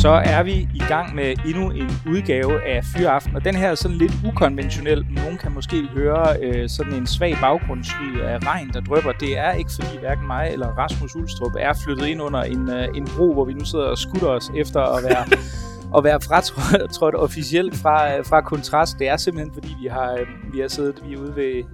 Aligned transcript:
så 0.00 0.22
er 0.24 0.42
vi 0.42 0.68
i 0.74 0.82
gang 0.88 1.14
med 1.14 1.34
endnu 1.46 1.70
en 1.70 1.90
udgave 2.06 2.62
af 2.68 2.84
Fyraften. 2.84 3.36
Og 3.36 3.44
den 3.44 3.54
her 3.54 3.68
er 3.68 3.74
sådan 3.74 3.96
lidt 3.96 4.12
ukonventionel. 4.28 5.06
Nogen 5.10 5.38
kan 5.38 5.52
måske 5.52 5.82
høre 5.82 6.36
øh, 6.42 6.68
sådan 6.68 6.94
en 6.94 7.06
svag 7.06 7.36
baggrundslyd 7.40 8.20
af 8.20 8.38
regn, 8.46 8.70
der 8.72 8.80
drøber. 8.80 9.12
Det 9.12 9.38
er 9.38 9.52
ikke 9.52 9.70
fordi 9.80 9.98
hverken 9.98 10.26
mig 10.26 10.48
eller 10.52 10.66
Rasmus 10.66 11.16
Ulstrup 11.16 11.52
er 11.58 11.72
flyttet 11.84 12.06
ind 12.06 12.22
under 12.22 12.42
en, 12.42 12.70
øh, 12.70 12.88
en 12.94 13.08
bro, 13.16 13.32
hvor 13.32 13.44
vi 13.44 13.52
nu 13.52 13.64
sidder 13.64 13.84
og 13.84 13.98
skutter 13.98 14.28
os 14.28 14.50
efter 14.56 14.80
at 14.80 15.04
være, 15.04 15.24
at 15.96 16.04
være 16.04 16.20
fratrådt 16.20 17.14
officielt 17.14 17.76
fra, 17.76 18.16
øh, 18.16 18.24
fra 18.24 18.40
kontrast. 18.40 18.98
Det 18.98 19.08
er 19.08 19.16
simpelthen 19.16 19.54
fordi, 19.54 19.76
vi 19.82 19.88
har, 19.88 20.12
øh, 20.12 20.54
vi 20.54 20.60
har 20.60 20.68
siddet 20.68 21.02
vi 21.08 21.14
er 21.14 21.18
ude 21.18 21.36
ved 21.36 21.64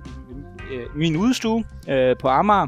øh, 0.73 0.97
min 0.97 1.17
udstue 1.17 1.65
øh, 1.89 2.17
på 2.21 2.29
Amager 2.29 2.67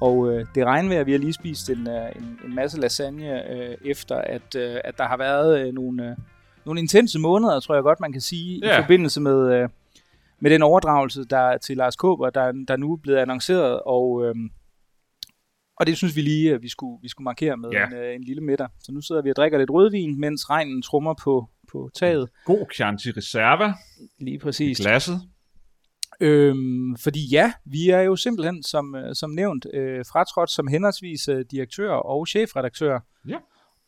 og 0.00 0.32
øh, 0.32 0.46
det 0.54 0.64
regnvejr, 0.64 1.04
vi 1.04 1.12
har 1.12 1.18
lige 1.18 1.32
spist 1.32 1.70
en, 1.70 1.88
øh, 1.88 2.16
en, 2.16 2.38
en 2.44 2.54
masse 2.54 2.80
lasagne, 2.80 3.52
øh, 3.52 3.76
efter 3.84 4.16
at, 4.16 4.54
øh, 4.56 4.80
at 4.84 4.98
der 4.98 5.04
har 5.04 5.16
været 5.16 5.66
øh, 5.66 5.74
nogle, 5.74 6.10
øh, 6.10 6.16
nogle 6.66 6.80
intense 6.80 7.18
måneder, 7.18 7.60
tror 7.60 7.74
jeg 7.74 7.82
godt, 7.82 8.00
man 8.00 8.12
kan 8.12 8.20
sige, 8.20 8.60
ja. 8.66 8.78
i 8.78 8.82
forbindelse 8.82 9.20
med, 9.20 9.54
øh, 9.54 9.68
med 10.40 10.50
den 10.50 10.62
overdragelse 10.62 11.24
der 11.24 11.58
til 11.58 11.76
Lars 11.76 11.96
Kåber, 11.96 12.30
der, 12.30 12.52
der 12.68 12.76
nu 12.76 12.92
er 12.92 12.96
blevet 12.96 13.18
annonceret. 13.18 13.80
Og, 13.86 14.24
øh, 14.24 14.34
og 15.76 15.86
det 15.86 15.96
synes 15.96 16.16
vi 16.16 16.20
lige, 16.20 16.54
at 16.54 16.62
vi 16.62 16.68
skulle, 16.68 16.98
vi 17.02 17.08
skulle 17.08 17.24
markere 17.24 17.56
med 17.56 17.70
ja. 17.72 17.86
en, 17.86 17.94
øh, 17.94 18.14
en 18.14 18.24
lille 18.24 18.42
middag. 18.42 18.68
Så 18.80 18.92
nu 18.92 19.00
sidder 19.00 19.22
vi 19.22 19.30
og 19.30 19.36
drikker 19.36 19.58
lidt 19.58 19.70
rødvin, 19.70 20.20
mens 20.20 20.50
regnen 20.50 20.82
trummer 20.82 21.14
på, 21.24 21.48
på 21.72 21.90
taget. 21.94 22.28
God 22.44 22.66
Chianti 22.74 23.10
Reserva. 23.10 23.74
Lige 24.18 24.38
præcis. 24.38 24.78
I 24.78 24.82
glasset. 24.82 25.20
Øhm, 26.20 26.96
fordi 26.96 27.28
ja, 27.32 27.52
vi 27.64 27.90
er 27.90 28.00
jo 28.00 28.16
simpelthen, 28.16 28.62
som, 28.62 28.94
øh, 28.94 29.14
som 29.14 29.30
nævnt, 29.30 29.66
øh, 29.74 30.04
fratrådt 30.12 30.50
som 30.50 30.66
henholdsvis 30.66 31.28
øh, 31.28 31.44
direktør 31.50 31.90
og 31.90 32.26
chefredaktør. 32.26 32.98
Ja. 33.28 33.36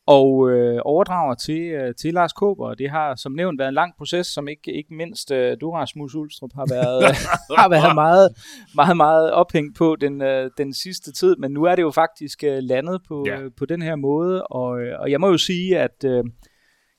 Og 0.06 0.50
øh, 0.50 0.80
overdrager 0.84 1.34
til, 1.34 1.60
øh, 1.60 1.94
til 1.94 2.14
Lars 2.14 2.32
Kåber. 2.32 2.74
Det 2.74 2.90
har 2.90 3.14
som 3.16 3.32
nævnt 3.32 3.58
været 3.58 3.68
en 3.68 3.74
lang 3.74 3.92
proces, 3.98 4.26
som 4.26 4.48
ikke, 4.48 4.72
ikke 4.72 4.94
mindst 4.94 5.30
øh, 5.30 5.56
du, 5.60 5.70
Rasmus 5.70 6.14
Ulstrup, 6.14 6.50
har 6.54 6.66
været, 6.70 7.04
har 7.62 7.68
været 7.68 7.94
meget, 7.94 8.28
meget, 8.74 8.96
meget 8.96 9.32
ophængt 9.32 9.76
på 9.76 9.96
den, 10.00 10.22
øh, 10.22 10.50
den 10.58 10.74
sidste 10.74 11.12
tid. 11.12 11.36
Men 11.36 11.50
nu 11.50 11.64
er 11.64 11.74
det 11.74 11.82
jo 11.82 11.90
faktisk 11.90 12.44
øh, 12.44 12.58
landet 12.58 13.00
på, 13.08 13.24
ja. 13.26 13.40
øh, 13.40 13.50
på 13.56 13.66
den 13.66 13.82
her 13.82 13.96
måde. 13.96 14.46
Og, 14.46 14.80
øh, 14.80 15.00
og 15.00 15.10
jeg 15.10 15.20
må 15.20 15.28
jo 15.28 15.38
sige, 15.38 15.78
at... 15.78 16.04
Øh, 16.04 16.24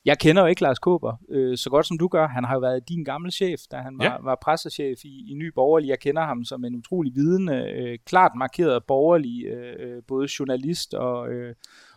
jeg 0.04 0.18
kender 0.18 0.42
jo 0.42 0.48
ikke 0.48 0.62
Lars 0.62 0.78
Kåber 0.78 1.16
øh, 1.28 1.58
så 1.58 1.70
godt 1.70 1.86
som 1.86 1.98
du 1.98 2.08
gør. 2.08 2.28
Han 2.28 2.44
har 2.44 2.54
jo 2.54 2.60
været 2.60 2.88
din 2.88 3.04
gamle 3.04 3.30
chef, 3.30 3.60
da 3.70 3.76
han 3.76 3.98
var, 3.98 4.04
ja. 4.04 4.16
var 4.22 4.38
pressechef 4.42 5.04
i, 5.04 5.30
i 5.30 5.34
Ny 5.34 5.52
Borgerlig. 5.54 5.88
Jeg 5.88 5.98
kender 5.98 6.22
ham 6.22 6.44
som 6.44 6.64
en 6.64 6.76
utrolig 6.76 7.14
vidende, 7.14 7.72
øh, 7.76 7.98
klart 8.06 8.32
markeret 8.36 8.84
borgerlig, 8.84 9.46
øh, 9.46 9.76
øh, 9.78 10.02
både 10.08 10.28
journalist 10.38 10.94
og, 10.94 11.28
øh, 11.28 11.54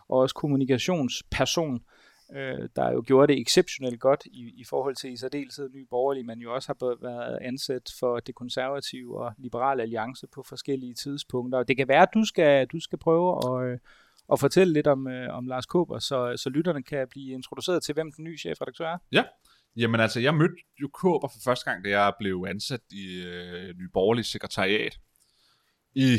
og 0.10 0.20
også 0.20 0.36
kommunikationsperson, 0.36 1.82
øh, 2.36 2.70
der 2.76 2.92
jo 2.92 3.04
gjorde 3.06 3.34
det 3.34 3.42
exceptionelt 3.42 4.00
godt 4.00 4.26
i, 4.26 4.54
i 4.58 4.64
forhold 4.64 4.96
til 4.96 5.14
i 5.14 5.18
særdeleshed 5.18 5.70
Ny 5.70 5.88
Borgerlig, 5.90 6.26
men 6.26 6.40
jo 6.40 6.54
også 6.54 6.68
har 6.70 6.98
været 7.02 7.40
ansat 7.42 7.94
for 8.00 8.20
det 8.20 8.36
konservative 8.36 9.20
og 9.20 9.34
liberale 9.38 9.82
alliance 9.82 10.28
på 10.28 10.44
forskellige 10.50 10.94
tidspunkter. 10.94 11.60
Og 11.60 11.68
det 11.68 11.78
kan 11.78 11.88
være, 11.88 12.02
at 12.02 12.14
du 12.14 12.26
skal, 12.26 12.68
du 12.68 12.80
skal 12.80 13.00
prøve 13.00 13.38
at... 13.74 13.80
Og 14.28 14.40
fortælle 14.40 14.74
lidt 14.74 14.88
om, 14.88 15.08
øh, 15.08 15.34
om 15.38 15.48
Lars 15.48 15.66
Kåber, 15.66 16.00
så, 16.00 16.34
så 16.38 16.50
lytterne 16.50 16.84
kan 16.84 17.08
blive 17.10 17.34
introduceret 17.34 17.84
til, 17.84 17.94
hvem 17.94 18.12
den 18.12 18.24
nye 18.24 18.38
chefredaktør 18.38 18.88
er. 18.88 18.98
Ja, 19.12 19.24
jamen 19.76 20.00
altså, 20.00 20.20
jeg 20.20 20.36
mødte 20.36 20.56
jo 20.82 20.90
Kåber 20.94 21.28
for 21.28 21.40
første 21.44 21.72
gang, 21.72 21.86
da 21.86 21.90
jeg 21.90 22.14
blev 22.20 22.46
ansat 22.50 22.82
i 22.92 23.24
øh, 23.26 23.78
Nye 23.78 23.90
Borgerlige 23.94 24.26
Sekretariat 24.26 25.00
i 25.96 26.18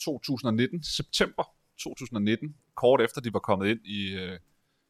2019, 0.00 0.82
september 0.82 1.54
2019, 1.78 2.56
kort 2.74 3.00
efter 3.00 3.20
de 3.20 3.32
var 3.32 3.38
kommet 3.38 3.68
ind 3.68 3.86
i, 3.86 4.14
øh, 4.14 4.38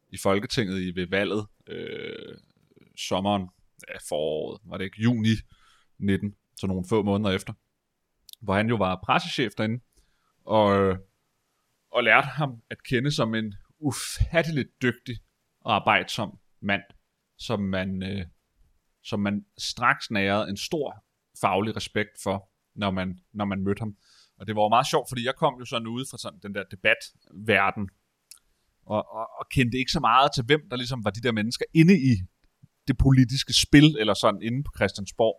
i 0.09 0.19
Folketinget 0.19 0.81
i, 0.81 0.95
ved 0.95 1.07
valget 1.07 1.47
øh, 1.67 2.37
sommeren, 2.97 3.49
ja, 3.89 3.99
foråret, 4.09 4.61
var 4.65 4.77
det 4.77 4.85
ikke, 4.85 5.03
juni 5.03 5.29
19, 5.99 6.35
så 6.57 6.67
nogle 6.67 6.85
få 6.89 7.03
måneder 7.03 7.31
efter, 7.31 7.53
hvor 8.41 8.55
han 8.55 8.69
jo 8.69 8.77
var 8.77 9.01
pressechef 9.05 9.53
derinde, 9.59 9.81
og 10.45 10.81
øh, 10.81 10.99
og 11.93 12.05
lærte 12.05 12.27
ham 12.27 12.63
at 12.71 12.83
kende 12.83 13.11
som 13.11 13.35
en 13.35 13.55
ufatteligt 13.79 14.83
dygtig 14.83 15.17
og 15.61 15.75
arbejdsom 15.75 16.39
mand, 16.61 16.83
som 17.39 17.61
man, 17.61 18.03
øh, 18.03 18.27
som 19.03 19.21
man 19.21 19.45
straks 19.59 20.11
nærede 20.11 20.51
en 20.51 20.57
stor 20.57 21.05
faglig 21.41 21.77
respekt 21.77 22.11
for, 22.23 22.51
når 22.75 22.91
man, 22.91 23.19
når 23.33 23.45
man 23.45 23.63
mødte 23.63 23.81
ham. 23.81 23.97
Og 24.39 24.47
det 24.47 24.57
var 24.57 24.63
jo 24.63 24.69
meget 24.69 24.87
sjovt, 24.87 25.09
fordi 25.09 25.27
jeg 25.27 25.35
kom 25.37 25.55
jo 25.59 25.65
sådan 25.65 25.87
ude 25.87 26.05
fra 26.11 26.19
sådan 26.19 26.41
den 26.43 26.55
der 26.55 26.65
debatverden, 26.71 27.89
og, 28.87 29.13
og, 29.13 29.27
og 29.39 29.47
kendte 29.55 29.79
ikke 29.79 29.93
så 29.93 30.01
meget 30.01 30.31
til, 30.35 30.45
hvem 30.45 30.69
der 30.71 30.77
ligesom 30.77 31.05
var 31.05 31.11
de 31.11 31.21
der 31.21 31.33
mennesker 31.33 31.65
inde 31.75 31.95
i 31.95 32.13
det 32.89 32.99
politiske 32.99 33.53
spil, 33.53 33.97
eller 33.99 34.15
sådan 34.15 34.43
inde 34.43 34.63
på 34.65 34.73
Christiansborg, 34.77 35.37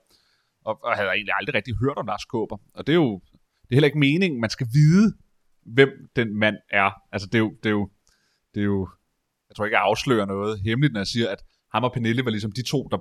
og, 0.65 0.83
og 0.83 0.95
havde 0.95 1.09
egentlig 1.09 1.33
aldrig 1.39 1.55
rigtig 1.55 1.75
hørt 1.83 1.97
om 1.97 2.05
Lars 2.05 2.25
Kåber. 2.25 2.57
Og 2.73 2.87
det 2.87 2.93
er 2.93 3.01
jo 3.05 3.21
det 3.63 3.71
er 3.71 3.75
heller 3.75 3.91
ikke 3.91 3.99
meningen, 3.99 4.41
man 4.41 4.49
skal 4.49 4.67
vide, 4.73 5.17
hvem 5.73 5.89
den 6.15 6.39
mand 6.39 6.55
er. 6.69 6.91
Altså, 7.11 7.27
det 7.27 7.35
er 7.35 7.39
jo, 7.39 7.53
det 7.63 7.69
er 7.69 7.73
jo, 7.73 7.89
det 8.53 8.61
er 8.61 8.65
jo 8.65 8.89
jeg 9.51 9.55
tror 9.55 9.65
ikke, 9.65 9.77
jeg 9.77 9.83
afslører 9.83 10.25
noget 10.25 10.61
hemmeligt, 10.61 10.93
når 10.93 10.99
jeg 10.99 11.07
siger, 11.07 11.29
at 11.29 11.41
ham 11.73 11.83
og 11.83 11.93
Pernille 11.93 12.25
var 12.25 12.31
ligesom 12.31 12.51
de 12.51 12.63
to, 12.63 12.87
der, 12.91 12.97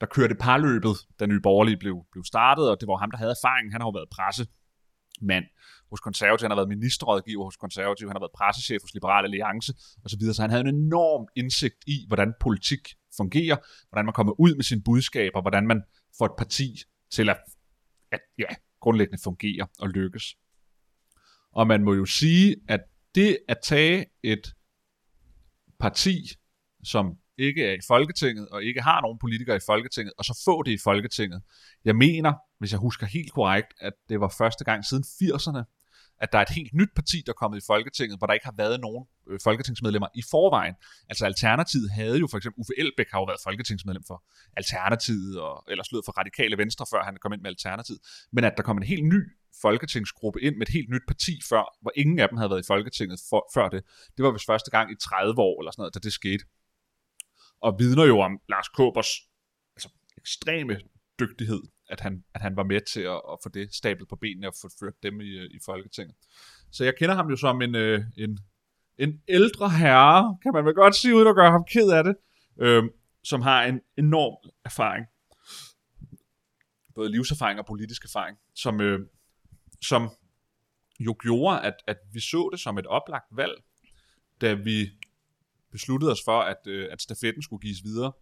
der 0.00 0.06
kørte 0.06 0.34
parløbet, 0.34 0.96
da 1.20 1.26
Nye 1.26 1.40
Borgerlige 1.40 1.76
blev, 1.76 1.96
blev 2.12 2.24
startet, 2.24 2.70
og 2.70 2.76
det 2.80 2.88
var 2.88 2.96
ham, 2.96 3.10
der 3.10 3.18
havde 3.18 3.34
erfaring. 3.38 3.72
Han 3.72 3.80
har 3.80 3.88
jo 3.88 3.96
været 3.98 4.08
pressemand 4.16 5.44
hos 5.90 6.00
Konservativ, 6.00 6.44
han 6.44 6.50
har 6.50 6.60
været 6.60 6.68
ministerrådgiver 6.68 7.44
hos 7.44 7.56
Konservativ, 7.56 8.08
han 8.08 8.16
har 8.16 8.24
været 8.24 8.36
pressechef 8.38 8.82
hos 8.82 8.94
Liberal 8.94 9.24
Alliance 9.24 9.72
osv., 10.04 10.20
så, 10.20 10.34
så 10.34 10.42
han 10.42 10.50
havde 10.50 10.64
en 10.68 10.74
enorm 10.74 11.24
indsigt 11.36 11.80
i, 11.86 11.96
hvordan 12.08 12.34
politik 12.40 12.82
fungerer, 13.16 13.56
hvordan 13.90 14.04
man 14.04 14.14
kommer 14.14 14.40
ud 14.40 14.54
med 14.54 14.64
sine 14.64 14.82
budskaber, 14.84 15.40
hvordan 15.40 15.66
man 15.66 15.82
får 16.18 16.26
et 16.26 16.36
parti 16.38 16.68
til 17.10 17.28
at, 17.28 17.38
at 18.12 18.20
ja, 18.38 18.50
grundlæggende 18.80 19.22
fungere 19.24 19.66
og 19.78 19.88
lykkes. 19.88 20.24
Og 21.56 21.66
man 21.66 21.84
må 21.84 21.94
jo 21.94 22.04
sige, 22.04 22.56
at 22.68 22.80
det 23.14 23.38
at 23.48 23.56
tage 23.62 24.06
et 24.22 24.54
parti, 25.80 26.30
som 26.84 27.12
ikke 27.38 27.64
er 27.66 27.72
i 27.72 27.80
Folketinget, 27.86 28.48
og 28.48 28.64
ikke 28.64 28.82
har 28.82 29.00
nogen 29.00 29.18
politikere 29.18 29.56
i 29.56 29.66
Folketinget, 29.66 30.12
og 30.18 30.24
så 30.24 30.42
få 30.44 30.62
det 30.62 30.72
i 30.72 30.78
Folketinget. 30.84 31.42
Jeg 31.84 31.96
mener, 31.96 32.32
hvis 32.58 32.72
jeg 32.72 32.80
husker 32.80 33.06
helt 33.06 33.32
korrekt, 33.32 33.74
at 33.80 33.92
det 34.08 34.20
var 34.20 34.34
første 34.38 34.64
gang 34.64 34.84
siden 34.84 35.04
80'erne, 35.04 35.75
at 36.18 36.28
der 36.32 36.38
er 36.38 36.42
et 36.42 36.54
helt 36.58 36.74
nyt 36.74 36.92
parti, 36.94 37.22
der 37.26 37.32
er 37.32 37.40
kommet 37.42 37.58
i 37.58 37.64
Folketinget, 37.66 38.18
hvor 38.18 38.26
der 38.26 38.34
ikke 38.34 38.46
har 38.46 38.54
været 38.56 38.80
nogen 38.80 39.06
øh, 39.30 39.40
folketingsmedlemmer 39.44 40.08
i 40.14 40.22
forvejen. 40.30 40.74
Altså 41.08 41.24
Alternativet 41.26 41.90
havde 41.90 42.18
jo 42.18 42.26
for 42.30 42.36
eksempel, 42.36 42.60
Uffe 42.60 42.72
Elbæk 42.78 43.06
har 43.12 43.18
jo 43.18 43.24
været 43.24 43.40
folketingsmedlem 43.44 44.04
for 44.06 44.24
Alternativet, 44.56 45.40
og 45.40 45.64
ellers 45.68 45.92
lød 45.92 46.02
for 46.04 46.12
Radikale 46.12 46.58
Venstre, 46.58 46.86
før 46.92 47.02
han 47.04 47.16
kom 47.22 47.32
ind 47.32 47.40
med 47.40 47.50
Alternativet. 47.50 48.00
Men 48.32 48.44
at 48.44 48.54
der 48.56 48.62
kom 48.62 48.76
en 48.76 48.82
helt 48.82 49.04
ny 49.04 49.20
folketingsgruppe 49.62 50.40
ind 50.40 50.56
med 50.56 50.66
et 50.66 50.72
helt 50.72 50.90
nyt 50.90 51.06
parti 51.06 51.40
før, 51.48 51.64
hvor 51.82 51.92
ingen 51.96 52.18
af 52.18 52.28
dem 52.28 52.38
havde 52.38 52.50
været 52.50 52.64
i 52.64 52.66
Folketinget 52.66 53.20
for, 53.30 53.50
før 53.54 53.68
det. 53.68 53.82
Det 54.16 54.24
var 54.24 54.30
vist 54.30 54.46
første 54.46 54.70
gang 54.70 54.92
i 54.92 54.94
30 54.94 55.40
år 55.40 55.60
eller 55.60 55.70
sådan 55.70 55.80
noget, 55.82 55.94
da 55.94 55.98
det 55.98 56.12
skete. 56.12 56.44
Og 57.60 57.76
vidner 57.78 58.04
jo 58.04 58.20
om 58.20 58.32
Lars 58.48 58.68
Kåbers 58.68 59.10
altså, 59.76 59.88
ekstreme 60.18 60.76
dygtighed, 61.20 61.62
at 61.88 62.00
han, 62.00 62.24
at 62.34 62.40
han 62.40 62.56
var 62.56 62.64
med 62.64 62.80
til 62.80 63.00
at, 63.00 63.20
at 63.32 63.38
få 63.42 63.48
det 63.48 63.74
stablet 63.74 64.08
på 64.08 64.16
benene 64.16 64.48
og 64.48 64.54
få 64.62 64.68
ført 64.80 65.02
dem 65.02 65.20
i, 65.20 65.28
øh, 65.28 65.50
i 65.50 65.58
Folketinget. 65.64 66.16
Så 66.72 66.84
jeg 66.84 66.94
kender 66.98 67.14
ham 67.14 67.30
jo 67.30 67.36
som 67.36 67.62
en, 67.62 67.74
øh, 67.74 68.04
en, 68.16 68.38
en 68.98 69.22
ældre 69.28 69.70
herre, 69.70 70.38
kan 70.42 70.52
man 70.52 70.64
vel 70.64 70.74
godt 70.74 70.94
sige, 70.94 71.14
uden 71.14 71.28
at 71.28 71.34
gøre 71.34 71.50
ham 71.50 71.64
ked 71.64 71.90
af 71.90 72.04
det, 72.04 72.16
øh, 72.60 72.84
som 73.24 73.42
har 73.42 73.64
en 73.64 73.80
enorm 73.98 74.50
erfaring. 74.64 75.06
Både 76.94 77.10
livserfaring 77.10 77.60
og 77.60 77.66
politisk 77.66 78.04
erfaring, 78.04 78.38
som, 78.54 78.80
øh, 78.80 79.00
som 79.82 80.10
jo 81.00 81.16
gjorde, 81.22 81.60
at, 81.60 81.74
at 81.86 81.96
vi 82.12 82.20
så 82.20 82.48
det 82.52 82.60
som 82.60 82.78
et 82.78 82.86
oplagt 82.86 83.36
valg, 83.36 83.54
da 84.40 84.54
vi 84.54 84.90
besluttede 85.72 86.12
os 86.12 86.20
for, 86.24 86.40
at, 86.40 86.66
øh, 86.66 86.88
at 86.92 87.02
stafetten 87.02 87.42
skulle 87.42 87.60
gives 87.60 87.84
videre. 87.84 88.12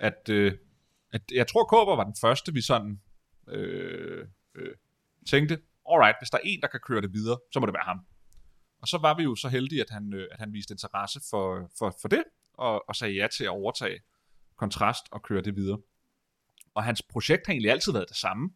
At, 0.00 0.28
øh, 0.30 0.52
at 1.12 1.22
jeg 1.32 1.46
tror, 1.46 1.64
Kåber 1.64 1.96
var 1.96 2.04
den 2.04 2.16
første, 2.20 2.52
vi 2.52 2.60
sådan 2.60 3.00
øh, 3.48 4.26
øh, 4.54 4.74
tænkte, 5.30 5.58
alright, 5.90 6.16
hvis 6.20 6.30
der 6.30 6.38
er 6.38 6.42
en, 6.44 6.60
der 6.60 6.68
kan 6.68 6.80
køre 6.80 7.00
det 7.00 7.12
videre, 7.12 7.38
så 7.52 7.60
må 7.60 7.66
det 7.66 7.74
være 7.74 7.84
ham. 7.84 8.00
Og 8.80 8.88
så 8.88 8.98
var 8.98 9.14
vi 9.16 9.22
jo 9.22 9.34
så 9.34 9.48
heldige, 9.48 9.80
at 9.80 9.90
han, 9.90 10.14
øh, 10.14 10.28
at 10.32 10.40
han 10.40 10.52
viste 10.52 10.72
interesse 10.72 11.20
for, 11.30 11.70
for, 11.78 11.96
for 12.00 12.08
det, 12.08 12.24
og, 12.54 12.88
og 12.88 12.96
sagde 12.96 13.14
ja 13.14 13.28
til 13.36 13.44
at 13.44 13.50
overtage 13.50 14.00
kontrast 14.56 15.04
og 15.10 15.22
køre 15.22 15.42
det 15.42 15.56
videre. 15.56 15.78
Og 16.74 16.84
hans 16.84 17.02
projekt 17.02 17.46
har 17.46 17.52
egentlig 17.52 17.70
altid 17.70 17.92
været 17.92 18.08
det 18.08 18.16
samme. 18.16 18.50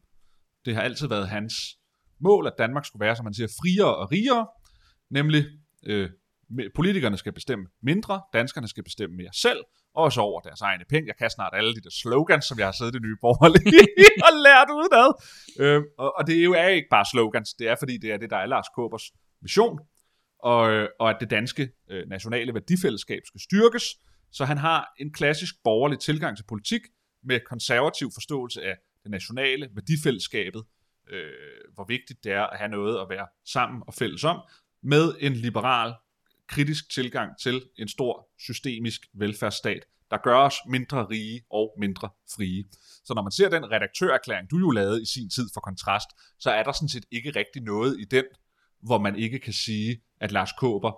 Det 0.64 0.74
har 0.74 0.82
altid 0.82 1.08
været 1.08 1.28
hans 1.28 1.78
mål, 2.18 2.46
at 2.46 2.54
Danmark 2.58 2.84
skulle 2.84 3.06
være, 3.06 3.16
som 3.16 3.24
man 3.24 3.34
siger, 3.34 3.48
friere 3.48 3.96
og 3.96 4.12
rigere, 4.12 4.46
nemlig 5.10 5.44
øh, 5.86 6.10
politikerne 6.74 7.16
skal 7.16 7.32
bestemme 7.32 7.66
mindre, 7.82 8.22
danskerne 8.32 8.68
skal 8.68 8.84
bestemme 8.84 9.16
mere 9.16 9.30
selv, 9.32 9.58
også 9.94 10.20
over 10.20 10.40
deres 10.40 10.60
egne 10.60 10.84
penge. 10.88 11.06
Jeg 11.06 11.16
kan 11.16 11.30
snart 11.30 11.52
alle 11.54 11.74
de 11.74 11.80
der 11.80 11.90
slogans, 11.90 12.44
som 12.44 12.58
jeg 12.58 12.66
har 12.66 12.72
siddet 12.72 12.94
i 12.94 12.98
nye 12.98 13.16
borgerlige 13.20 13.82
og 14.26 14.32
lært 14.46 14.68
udenad. 14.70 15.10
Øhm, 15.60 15.84
og, 15.98 16.18
og 16.18 16.26
det 16.26 16.38
er 16.38 16.44
jo 16.44 16.52
er 16.52 16.68
ikke 16.68 16.88
bare 16.90 17.04
slogans, 17.12 17.54
det 17.54 17.68
er 17.68 17.76
fordi, 17.78 17.98
det 17.98 18.12
er 18.12 18.16
det, 18.16 18.30
der 18.30 18.36
er 18.36 18.46
Lars 18.46 18.68
Kåbers 18.74 19.12
mission, 19.42 19.78
og, 20.38 20.70
øh, 20.70 20.88
og 21.00 21.10
at 21.10 21.16
det 21.20 21.30
danske 21.30 21.70
øh, 21.90 22.08
nationale 22.08 22.54
værdifællesskab 22.54 23.22
skal 23.26 23.40
styrkes, 23.40 23.84
så 24.32 24.44
han 24.44 24.58
har 24.58 24.94
en 24.98 25.12
klassisk 25.12 25.54
borgerlig 25.64 25.98
tilgang 25.98 26.36
til 26.36 26.44
politik 26.48 26.80
med 27.24 27.40
konservativ 27.46 28.10
forståelse 28.14 28.62
af 28.62 28.76
det 29.02 29.10
nationale 29.10 29.68
værdifællesskabet, 29.74 30.64
øh, 31.10 31.30
hvor 31.74 31.84
vigtigt 31.84 32.24
det 32.24 32.32
er 32.32 32.42
at 32.42 32.58
have 32.58 32.68
noget 32.68 33.00
at 33.00 33.06
være 33.10 33.26
sammen 33.52 33.82
og 33.86 33.94
fælles 33.94 34.24
om, 34.24 34.40
med 34.82 35.14
en 35.20 35.32
liberal, 35.32 35.94
kritisk 36.48 36.90
tilgang 36.90 37.38
til 37.42 37.62
en 37.78 37.88
stor 37.88 38.28
systemisk 38.38 39.00
velfærdsstat, 39.14 39.84
der 40.10 40.16
gør 40.16 40.36
os 40.36 40.54
mindre 40.68 41.06
rige 41.10 41.42
og 41.50 41.74
mindre 41.78 42.10
frie. 42.36 42.64
Så 43.04 43.14
når 43.14 43.22
man 43.22 43.32
ser 43.32 43.48
den 43.48 43.70
redaktørerklæring, 43.70 44.50
du 44.50 44.58
jo 44.58 44.70
lavede 44.70 45.02
i 45.02 45.06
sin 45.06 45.30
tid 45.30 45.48
for 45.54 45.60
kontrast, 45.60 46.08
så 46.38 46.50
er 46.50 46.62
der 46.62 46.72
sådan 46.72 46.88
set 46.88 47.04
ikke 47.10 47.30
rigtig 47.30 47.62
noget 47.62 48.00
i 48.00 48.04
den, 48.04 48.24
hvor 48.80 48.98
man 48.98 49.16
ikke 49.16 49.38
kan 49.38 49.52
sige, 49.52 50.00
at 50.20 50.32
Lars 50.32 50.52
Kåber 50.58 50.92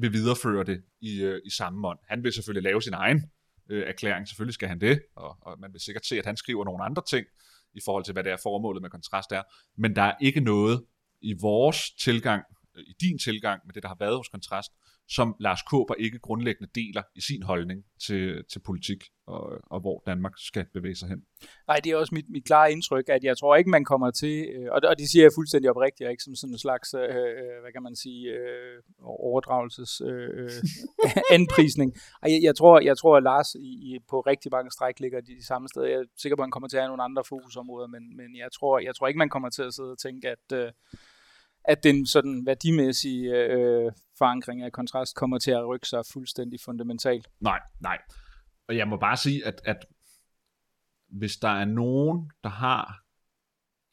vil 0.00 0.12
videreføre 0.12 0.64
det 0.64 0.82
i, 1.00 1.22
øh, 1.22 1.40
i 1.44 1.50
samme 1.50 1.78
månd. 1.78 1.98
Han 2.08 2.24
vil 2.24 2.32
selvfølgelig 2.32 2.62
lave 2.62 2.82
sin 2.82 2.94
egen 2.94 3.30
øh, 3.70 3.88
erklæring, 3.88 4.28
selvfølgelig 4.28 4.54
skal 4.54 4.68
han 4.68 4.80
det, 4.80 5.00
og, 5.16 5.36
og 5.40 5.60
man 5.60 5.72
vil 5.72 5.80
sikkert 5.80 6.06
se, 6.06 6.18
at 6.18 6.26
han 6.26 6.36
skriver 6.36 6.64
nogle 6.64 6.84
andre 6.84 7.02
ting, 7.10 7.26
i 7.74 7.80
forhold 7.84 8.04
til, 8.04 8.12
hvad 8.12 8.24
det 8.24 8.32
er 8.32 8.36
formålet 8.42 8.82
med 8.82 8.90
kontrast 8.90 9.32
er, 9.32 9.42
men 9.76 9.96
der 9.96 10.02
er 10.02 10.14
ikke 10.20 10.40
noget 10.40 10.84
i 11.20 11.34
vores 11.40 11.90
tilgang, 11.90 12.44
øh, 12.74 12.84
i 12.86 12.94
din 13.00 13.18
tilgang 13.18 13.60
med 13.66 13.74
det, 13.74 13.82
der 13.82 13.88
har 13.88 13.96
været 14.00 14.16
hos 14.16 14.28
kontrast, 14.28 14.72
som 15.08 15.36
Lars 15.40 15.62
Kåber 15.62 15.94
ikke 15.94 16.18
grundlæggende 16.18 16.70
deler 16.74 17.02
i 17.14 17.20
sin 17.20 17.42
holdning 17.42 17.84
til, 18.06 18.44
til 18.52 18.60
politik 18.60 19.04
og, 19.26 19.60
og 19.66 19.80
hvor 19.80 20.02
Danmark 20.06 20.32
skal 20.36 20.66
bevæge 20.72 20.96
sig 20.96 21.08
hen. 21.08 21.24
Nej, 21.68 21.80
det 21.84 21.92
er 21.92 21.96
også 21.96 22.14
mit, 22.14 22.30
mit 22.30 22.44
klare 22.44 22.72
indtryk, 22.72 23.08
at 23.08 23.24
jeg 23.24 23.38
tror 23.38 23.56
ikke, 23.56 23.70
man 23.70 23.84
kommer 23.84 24.10
til, 24.10 24.48
øh, 24.54 24.68
og, 24.72 24.82
det, 24.82 24.90
og 24.90 24.98
det 24.98 25.08
siger 25.10 25.24
jeg 25.24 25.32
fuldstændig 25.34 25.70
oprigtigt, 25.70 26.10
ikke 26.10 26.22
som 26.22 26.34
sådan 26.34 26.54
en 26.54 26.58
slags, 26.58 26.94
øh, 26.94 27.02
øh 27.02 27.60
hvad 27.62 27.72
kan 27.72 27.82
man 27.82 27.96
sige, 27.96 28.22
øh, 28.28 28.82
overdragelses 29.02 30.00
øh, 30.00 30.50
anprisning. 31.38 31.94
Jeg, 32.22 32.40
jeg, 32.42 32.56
tror, 32.56 32.80
jeg 32.80 32.98
tror, 32.98 33.16
at 33.16 33.22
Lars 33.22 33.54
i, 33.54 33.70
i, 33.88 33.98
på 34.10 34.20
rigtig 34.20 34.50
mange 34.52 34.70
stræk 34.70 35.00
ligger 35.00 35.20
de, 35.20 35.34
de 35.40 35.46
samme 35.46 35.68
steder. 35.68 35.86
Jeg 35.86 35.98
er 35.98 36.04
sikker 36.22 36.36
på, 36.36 36.42
at 36.42 36.46
han 36.46 36.50
kommer 36.50 36.68
til 36.68 36.76
at 36.76 36.82
have 36.82 36.92
nogle 36.92 37.02
andre 37.02 37.22
fokusområder, 37.28 37.86
men, 37.86 38.16
men 38.16 38.36
jeg, 38.36 38.48
tror, 38.52 38.78
jeg 38.78 38.94
tror 38.94 39.06
ikke, 39.06 39.18
man 39.18 39.34
kommer 39.34 39.50
til 39.50 39.62
at 39.62 39.74
sidde 39.74 39.92
og 39.92 39.98
tænke, 39.98 40.28
at 40.28 40.46
øh, 40.52 40.72
at 41.64 41.82
den 41.82 42.06
sådan 42.06 42.46
værdimæssige 42.46 43.30
øh, 43.30 43.92
forankring 44.18 44.62
af 44.62 44.72
kontrast 44.72 45.16
kommer 45.16 45.38
til 45.38 45.50
at 45.50 45.68
rykke 45.68 45.86
sig 45.86 46.02
fuldstændig 46.12 46.60
fundamentalt. 46.60 47.28
Nej, 47.40 47.60
nej. 47.80 47.98
Og 48.68 48.76
jeg 48.76 48.88
må 48.88 48.96
bare 48.96 49.16
sige, 49.16 49.46
at, 49.46 49.60
at 49.64 49.76
hvis 51.08 51.36
der 51.36 51.48
er 51.48 51.64
nogen, 51.64 52.30
der 52.44 52.50
har 52.50 53.04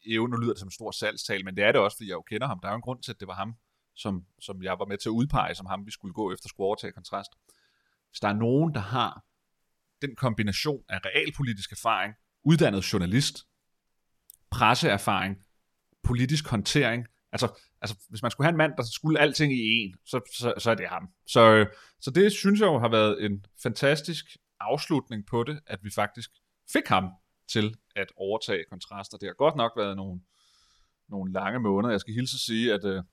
jo, 0.06 0.28
nu 0.28 0.38
lyder 0.38 0.54
det 0.54 0.60
som 0.60 0.68
en 0.68 0.72
stor 0.72 0.92
salgstal, 0.92 1.46
men 1.46 1.56
det 1.56 1.64
er 1.64 1.72
det 1.72 1.82
også, 1.82 1.98
fordi 1.98 2.10
jeg 2.10 2.14
jo 2.14 2.22
kender 2.22 2.48
ham. 2.48 2.60
Der 2.60 2.68
er 2.68 2.72
jo 2.72 2.76
en 2.76 2.82
grund 2.82 3.04
til, 3.04 3.12
at 3.12 3.20
det 3.20 3.28
var 3.28 3.34
ham, 3.34 3.56
som, 3.96 4.26
som 4.40 4.64
jeg 4.64 4.80
var 4.80 4.86
med 4.86 4.98
til 4.98 5.10
at 5.10 5.14
udpege, 5.14 5.56
som 5.56 5.66
ham 5.66 5.86
vi 5.86 5.92
skulle 5.92 6.14
gå 6.14 6.34
efter 6.34 6.50
skulle 6.50 6.66
overtage 6.66 6.94
kontrast. 6.94 7.32
Hvis 8.10 8.20
der 8.20 8.28
er 8.28 8.34
nogen, 8.34 8.74
der 8.74 8.80
har 8.80 9.26
den 10.02 10.16
kombination 10.16 10.84
af 10.90 11.00
realpolitisk 11.06 11.72
erfaring, 11.72 12.14
uddannet 12.44 12.94
journalist, 12.94 13.48
presseerfaring, 14.52 15.44
politisk 16.04 16.48
håndtering, 16.48 17.08
Altså, 17.32 17.48
altså, 17.82 17.96
hvis 18.10 18.22
man 18.22 18.32
skulle 18.32 18.46
have 18.46 18.52
en 18.52 18.58
mand, 18.58 18.74
der 18.78 18.84
skulle 18.84 19.20
alting 19.20 19.54
i 19.54 19.84
en, 19.84 19.96
så, 20.06 20.22
så, 20.34 20.54
så 20.58 20.72
er 20.72 20.76
det 20.76 20.88
ham. 20.88 21.10
Så, 21.28 21.42
øh, 21.42 21.66
så 22.00 22.12
det 22.12 22.32
synes 22.32 22.60
jeg 22.60 22.68
jo 22.68 22.80
har 22.80 22.90
været 22.90 23.26
en 23.26 23.46
fantastisk 23.64 24.26
afslutning 24.60 25.26
på 25.26 25.44
det, 25.44 25.60
at 25.68 25.80
vi 25.84 25.90
faktisk 25.96 26.30
fik 26.74 26.88
ham 26.88 27.10
til 27.50 27.76
at 27.96 28.08
overtage 28.16 28.64
kontraster. 28.70 29.18
Det 29.18 29.30
har 29.30 29.34
godt 29.34 29.56
nok 29.56 29.72
været 29.78 29.96
nogle, 29.96 30.22
nogle 31.10 31.34
lange 31.34 31.60
måneder. 31.60 31.92
Jeg 31.92 32.00
skal 32.00 32.14
hilse 32.14 32.36
at 32.36 32.40
sige, 32.40 32.74
at, 32.74 32.86
øh, 32.86 33.04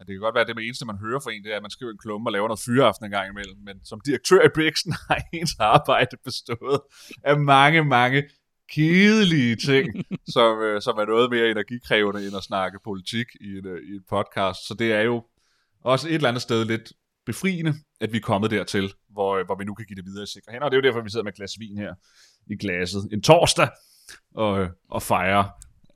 at 0.00 0.06
det 0.06 0.14
kan 0.14 0.20
godt 0.20 0.34
være, 0.34 0.48
at 0.48 0.56
det 0.56 0.66
eneste, 0.66 0.86
man 0.86 0.98
hører 0.98 1.20
fra 1.20 1.32
en, 1.32 1.44
det 1.44 1.52
er, 1.52 1.56
at 1.56 1.62
man 1.62 1.70
skriver 1.70 1.92
en 1.92 1.98
klumme 1.98 2.28
og 2.28 2.32
laver 2.32 2.48
noget 2.48 2.60
fyreaften 2.66 3.04
en 3.04 3.10
gang 3.10 3.28
imellem. 3.30 3.58
Men 3.58 3.84
som 3.84 4.00
direktør 4.00 4.42
i 4.44 4.54
Brixen 4.54 4.92
har 5.08 5.18
ens 5.32 5.56
arbejde 5.58 6.16
bestået 6.24 6.80
af 7.24 7.38
mange, 7.38 7.84
mange 7.84 8.28
kedelige 8.72 9.56
ting, 9.56 10.04
som, 10.34 10.58
øh, 10.58 10.82
som 10.82 10.98
er 10.98 11.04
noget 11.04 11.30
mere 11.30 11.50
energikrævende 11.50 12.26
end 12.26 12.36
at 12.36 12.42
snakke 12.42 12.78
politik 12.84 13.26
i 13.40 13.58
en, 13.58 13.66
øh, 13.66 13.78
i 13.82 13.94
en 13.94 14.04
podcast. 14.08 14.68
Så 14.68 14.74
det 14.74 14.92
er 14.92 15.00
jo 15.00 15.24
også 15.84 16.08
et 16.08 16.14
eller 16.14 16.28
andet 16.28 16.42
sted 16.42 16.64
lidt 16.64 16.92
befriende, 17.26 17.74
at 18.00 18.12
vi 18.12 18.16
er 18.16 18.20
kommet 18.20 18.50
dertil, 18.50 18.92
hvor, 19.10 19.36
øh, 19.36 19.46
hvor 19.46 19.54
vi 19.58 19.64
nu 19.64 19.74
kan 19.74 19.86
give 19.86 19.96
det 19.96 20.04
videre 20.04 20.22
i 20.22 20.26
sikre 20.26 20.52
hænder. 20.52 20.64
Og 20.64 20.70
det 20.70 20.76
er 20.76 20.80
jo 20.82 20.86
derfor, 20.88 21.00
vi 21.00 21.10
sidder 21.10 21.24
med 21.24 21.32
et 21.32 21.36
glas 21.36 21.58
vin 21.58 21.78
her 21.78 21.94
i 22.46 22.56
glasset 22.56 23.08
en 23.12 23.22
torsdag 23.22 23.68
og, 24.34 24.60
øh, 24.60 24.68
og 24.88 25.02
fejrer, 25.02 25.44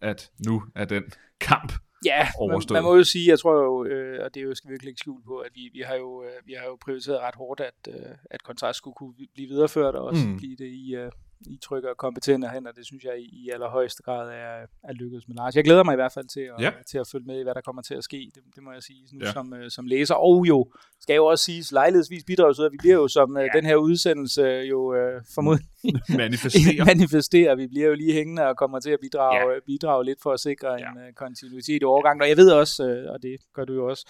at 0.00 0.30
nu 0.46 0.62
er 0.74 0.84
den 0.84 1.04
kamp 1.40 1.72
Ja, 2.04 2.28
man, 2.40 2.62
man 2.70 2.82
må 2.82 2.96
jo 2.96 3.04
sige, 3.04 3.30
jeg 3.30 3.38
tror 3.38 3.54
jo, 3.64 3.84
øh, 3.84 4.24
og 4.24 4.34
det 4.34 4.40
er 4.40 4.44
jo, 4.44 4.54
skal 4.54 4.68
vi 4.68 4.72
virkelig 4.72 4.90
ikke 4.90 4.98
skjule 4.98 5.22
på, 5.24 5.38
at 5.38 5.50
vi, 5.54 5.70
vi, 5.72 5.80
har 5.80 5.94
jo, 5.94 6.24
øh, 6.24 6.46
vi 6.46 6.52
har 6.52 6.66
jo 6.66 6.78
prioriteret 6.84 7.20
ret 7.20 7.34
hårdt, 7.34 7.60
at, 7.60 7.88
øh, 7.88 8.10
at 8.30 8.42
kontrast 8.42 8.76
skulle 8.76 8.94
kunne 8.94 9.14
blive 9.34 9.48
videreført, 9.48 9.94
og 9.94 10.04
også 10.04 10.26
mm. 10.26 10.36
blive 10.36 10.56
det 10.56 10.66
i, 10.66 10.94
øh, 10.94 11.10
i 11.40 11.58
trykker 11.62 11.90
og 11.90 11.96
kompetente 11.96 12.48
hænder. 12.48 12.72
Det 12.72 12.86
synes 12.86 13.04
jeg 13.04 13.18
i, 13.18 13.44
i 13.44 13.50
allerhøjeste 13.50 14.02
grad 14.02 14.28
er, 14.30 14.66
er 14.88 14.92
lykkedes 14.92 15.28
med 15.28 15.36
Lars. 15.36 15.56
Jeg 15.56 15.64
glæder 15.64 15.84
mig 15.84 15.92
i 15.92 15.96
hvert 15.96 16.12
fald 16.12 16.28
til 16.28 16.40
at, 16.40 16.54
ja. 16.60 16.70
til 16.90 16.98
at 16.98 17.08
følge 17.12 17.26
med 17.26 17.40
i, 17.40 17.42
hvad 17.42 17.54
der 17.54 17.60
kommer 17.60 17.82
til 17.82 17.94
at 17.94 18.04
ske. 18.04 18.30
Det, 18.34 18.42
det 18.54 18.62
må 18.62 18.72
jeg 18.72 18.82
sige 18.82 19.08
nu 19.12 19.24
ja. 19.24 19.32
som, 19.32 19.54
øh, 19.54 19.70
som 19.70 19.86
læser. 19.86 20.14
Og 20.14 20.44
jo, 20.48 20.72
skal 21.00 21.14
jo 21.16 21.26
også 21.26 21.44
siges, 21.44 21.72
lejlighedsvis 21.72 22.24
bidrager 22.24 22.52
så, 22.52 22.64
at 22.64 22.72
vi 22.72 22.76
bliver 22.78 22.94
jo 22.94 23.08
som 23.08 23.36
øh, 23.36 23.42
ja. 23.42 23.58
den 23.58 23.66
her 23.66 23.76
udsendelse 23.76 24.42
jo 24.42 24.94
øh, 24.94 25.22
formodentlig 25.34 25.66
manifesterer. 26.22 26.84
manifesterer. 26.94 27.54
Vi 27.54 27.66
bliver 27.66 27.88
jo 27.88 27.94
lige 27.94 28.12
hængende 28.12 28.46
og 28.46 28.56
kommer 28.56 28.80
til 28.80 28.90
at 28.90 28.98
bidrage, 29.00 29.52
ja. 29.52 29.58
bidrage 29.66 30.04
lidt 30.04 30.22
for 30.22 30.32
at 30.32 30.40
sikre 30.40 30.72
ja. 30.72 30.90
en 30.90 30.96
uh, 30.96 31.14
kontinuitet 31.16 31.82
i 31.82 31.84
overgangen. 31.84 32.22
Og 32.22 32.28
jeg 32.28 32.36
ved 32.36 32.50
også, 32.50 32.82
uh, 32.84 33.12
og 33.12 33.22
det 33.22 33.36
gør 33.54 33.64
du 33.64 33.74
jo 33.74 33.88
også, 33.88 34.06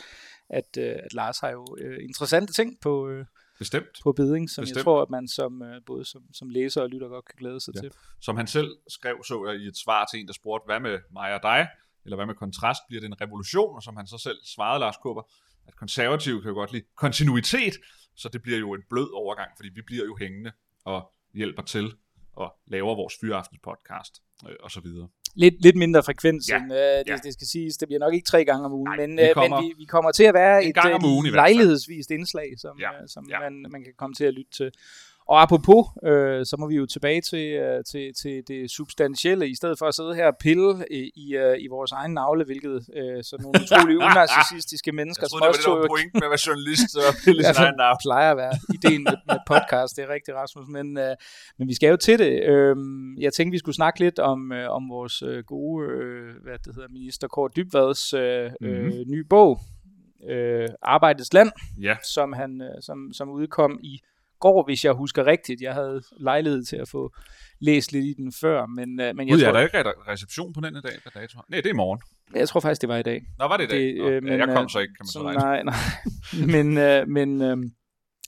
at, 0.51 0.69
uh, 0.79 0.85
at 0.85 1.15
Lars 1.15 1.39
har 1.39 1.51
jo 1.51 1.67
uh, 1.71 1.97
interessante 2.09 2.53
ting 2.53 2.81
på, 2.83 3.09
uh, 3.09 3.25
Bestemt. 3.59 4.01
på 4.03 4.13
beding, 4.13 4.51
som 4.51 4.63
Bestemt. 4.63 4.77
jeg 4.77 4.85
tror, 4.85 5.03
at 5.03 5.11
man 5.11 5.29
som, 5.29 5.63
uh, 5.63 5.69
både 5.87 6.05
som, 6.05 6.23
som 6.33 6.49
læser 6.49 6.83
og 6.83 6.89
lytter 6.89 7.09
godt 7.09 7.25
kan 7.25 7.35
glæde 7.39 7.61
sig 7.61 7.75
ja. 7.75 7.81
til. 7.81 7.91
Som 8.21 8.37
han 8.37 8.47
selv 8.47 8.77
skrev, 8.89 9.25
så 9.25 9.47
jeg 9.47 9.63
i 9.63 9.67
et 9.67 9.77
svar 9.77 10.09
til 10.13 10.21
en, 10.21 10.27
der 10.27 10.33
spurgte, 10.33 10.65
hvad 10.67 10.81
med 10.81 10.99
mig 11.13 11.35
og 11.35 11.43
dig? 11.43 11.69
Eller 12.05 12.17
hvad 12.17 12.27
med 12.27 12.35
kontrast? 12.35 12.81
Bliver 12.89 13.01
det 13.01 13.07
en 13.07 13.21
revolution? 13.21 13.77
Og 13.77 13.83
som 13.83 13.97
han 13.97 14.07
så 14.07 14.19
selv 14.19 14.39
svarede, 14.45 14.81
Lars 14.81 14.97
Kåber, 15.03 15.23
at 15.67 15.77
konservative 15.77 16.43
kan 16.43 16.49
jo 16.49 16.55
godt 16.55 16.73
lide 16.73 16.85
kontinuitet, 16.97 17.75
så 18.17 18.29
det 18.29 18.43
bliver 18.43 18.59
jo 18.59 18.75
en 18.75 18.83
blød 18.91 19.11
overgang, 19.15 19.51
fordi 19.57 19.69
vi 19.69 19.83
bliver 19.83 20.05
jo 20.05 20.17
hængende 20.21 20.53
og 20.85 21.13
hjælper 21.35 21.63
til 21.63 21.97
og 22.33 22.55
laver 22.67 22.95
vores 22.95 23.15
fyraftens 23.21 23.61
podcast 23.65 24.23
øh, 24.49 24.57
og 24.61 24.71
så 24.71 24.81
videre. 24.81 25.09
Lidt, 25.37 25.63
lidt 25.63 25.77
mindre 25.77 26.03
frekvens, 26.03 26.49
ja. 26.49 26.57
end 26.57 26.73
øh, 26.73 26.79
det, 26.79 27.05
ja. 27.07 27.17
det 27.17 27.33
skal 27.33 27.47
siges. 27.47 27.77
Det 27.77 27.89
bliver 27.89 28.01
nok 28.01 28.15
ikke 28.15 28.27
tre 28.27 28.45
gange 28.45 28.65
om 28.65 28.73
ugen, 28.73 28.85
Nej, 28.85 29.07
men, 29.07 29.17
vi 29.17 29.29
kommer, 29.35 29.61
men 29.61 29.69
vi, 29.69 29.75
vi 29.79 29.85
kommer 29.85 30.13
til 30.13 30.25
at 30.25 30.35
være 30.35 30.65
et 30.65 30.77
øh, 30.87 31.05
ugen, 31.05 31.27
lejlighedsvist 31.27 32.11
indslag, 32.11 32.49
som, 32.59 32.79
ja. 32.81 33.03
øh, 33.03 33.09
som 33.09 33.27
ja. 33.31 33.41
Man, 33.41 33.67
man 33.71 33.85
kan 33.85 33.93
komme 33.97 34.15
til 34.15 34.25
at 34.25 34.35
lytte 34.35 34.51
til. 34.51 34.71
Og 35.29 35.43
apropos, 35.43 35.87
øh, 36.11 36.47
så 36.47 36.57
må 36.59 36.69
vi 36.69 36.77
jo 36.77 36.87
tilbage 36.87 37.21
til, 37.21 37.47
øh, 37.65 37.85
til, 37.85 38.15
til 38.23 38.43
det 38.49 38.71
substantielle, 38.71 39.49
i 39.49 39.55
stedet 39.55 39.79
for 39.79 39.87
at 39.87 39.95
sidde 39.95 40.15
her 40.15 40.27
og 40.27 40.37
pille 40.41 40.85
i, 40.91 41.11
i, 41.17 41.37
øh, 41.37 41.57
i 41.65 41.67
vores 41.69 41.93
egen 41.93 42.15
navle, 42.15 42.45
hvilket 42.45 42.89
øh, 42.97 43.25
sådan 43.25 43.43
nogle 43.43 43.61
utrolig 43.63 43.97
unarcissistiske 44.07 44.93
mennesker... 44.93 45.25
Jeg 45.25 45.31
troede, 45.31 45.53
det 45.53 45.71
var 45.71 45.81
det, 45.81 45.91
point 45.91 46.15
med 46.15 46.23
at 46.23 46.33
være 46.35 46.45
journalist 46.47 46.91
og 47.09 47.15
pille 47.25 47.45
sin 47.45 47.55
egen 47.57 47.77
navle. 47.77 47.99
plejer 48.07 48.31
at 48.31 48.37
være 48.37 48.55
ideen 48.75 49.03
med, 49.05 49.17
med 49.29 49.39
podcast, 49.47 49.97
det 49.97 50.03
er 50.05 50.09
rigtigt, 50.09 50.37
Rasmus. 50.37 50.67
Men, 50.69 50.99
øh, 50.99 51.15
men 51.59 51.69
vi 51.69 51.75
skal 51.75 51.89
jo 51.89 51.97
til 51.97 52.19
det. 52.19 52.33
Øh, 52.53 52.77
jeg 53.19 53.33
tænkte, 53.33 53.53
vi 53.53 53.59
skulle 53.59 53.77
snakke 53.83 54.01
lidt 54.01 54.19
om, 54.19 54.53
øh, 54.53 54.71
om 54.71 54.83
vores 54.89 55.23
øh, 55.23 55.45
gode 55.45 55.87
øh, 55.89 56.43
hvad 56.43 56.59
det 56.65 56.75
hedder, 56.75 56.89
minister 56.89 57.29
Kåre 57.29 57.51
Dybvads 57.57 58.15
øh, 58.15 58.51
mm-hmm. 58.61 59.11
nye 59.13 59.25
bog, 59.25 59.61
øh, 60.31 60.69
Arbejdets 60.83 61.33
Land, 61.33 61.51
ja. 61.83 61.97
som, 62.15 62.33
han, 62.33 62.63
øh, 62.63 62.83
som, 62.83 63.13
som 63.13 63.29
udkom 63.31 63.79
i 63.83 64.01
går, 64.41 64.65
hvis 64.65 64.85
jeg 64.85 64.93
husker 64.93 65.27
rigtigt. 65.27 65.61
Jeg 65.61 65.75
havde 65.75 66.03
lejlighed 66.21 66.65
til 66.65 66.77
at 66.77 66.89
få 66.89 67.15
læst 67.61 67.93
lidt 67.93 68.05
i 68.05 68.13
den 68.13 68.33
før, 68.33 68.67
men, 68.67 69.01
uh, 69.01 69.17
men 69.17 69.29
jeg 69.29 69.35
Ud, 69.35 69.41
tror... 69.41 69.49
er 69.49 69.53
der 69.53 69.61
ikke 69.61 69.93
reception 70.09 70.53
på 70.53 70.61
den 70.61 70.77
i 70.77 70.81
dag? 70.81 70.93
Hvad 71.03 71.23
dato? 71.23 71.39
Nej, 71.51 71.61
det 71.61 71.67
er 71.67 71.75
i 71.75 71.77
morgen. 71.77 72.01
Jeg 72.35 72.49
tror 72.49 72.61
faktisk, 72.61 72.81
det 72.81 72.89
var 72.89 72.97
i 72.97 73.03
dag. 73.03 73.23
Nå, 73.39 73.49
var 73.49 73.57
det 73.57 73.65
i 73.65 73.67
dag? 73.67 73.79
Det, 73.79 74.11
øh, 74.11 74.23
men, 74.23 74.39
jeg 74.39 74.49
kom 74.49 74.69
så 74.69 74.79
ikke, 74.79 74.95
kan 74.95 75.03
man 75.03 75.07
så, 75.07 75.13
så 75.13 75.23
Nej, 75.23 75.63
nej. 75.63 75.75
men, 76.63 76.67
uh, 77.03 77.09
men 77.09 77.43
uh, 77.43 77.71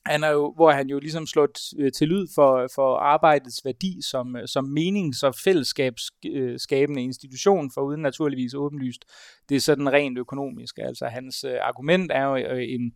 han 0.06 0.24
er 0.24 0.30
jo, 0.30 0.52
hvor 0.56 0.70
han 0.70 0.88
jo 0.88 0.98
ligesom 0.98 1.26
slået 1.26 1.50
til 1.96 2.08
lyd 2.08 2.26
for, 2.34 2.68
for 2.74 2.96
arbejdets 2.96 3.64
værdi 3.64 3.98
som, 4.10 4.36
som 4.46 4.64
menings- 4.78 5.22
og 5.22 5.34
fællesskabsskabende 5.34 7.02
institution, 7.02 7.70
for 7.74 7.80
uden 7.80 8.02
naturligvis 8.02 8.54
åbenlyst. 8.54 9.04
Det 9.48 9.56
er 9.56 9.60
sådan 9.60 9.92
rent 9.92 10.18
økonomisk. 10.18 10.78
Altså 10.78 11.06
hans 11.06 11.44
argument 11.44 12.12
er 12.12 12.24
jo 12.24 12.34
en, 12.56 12.92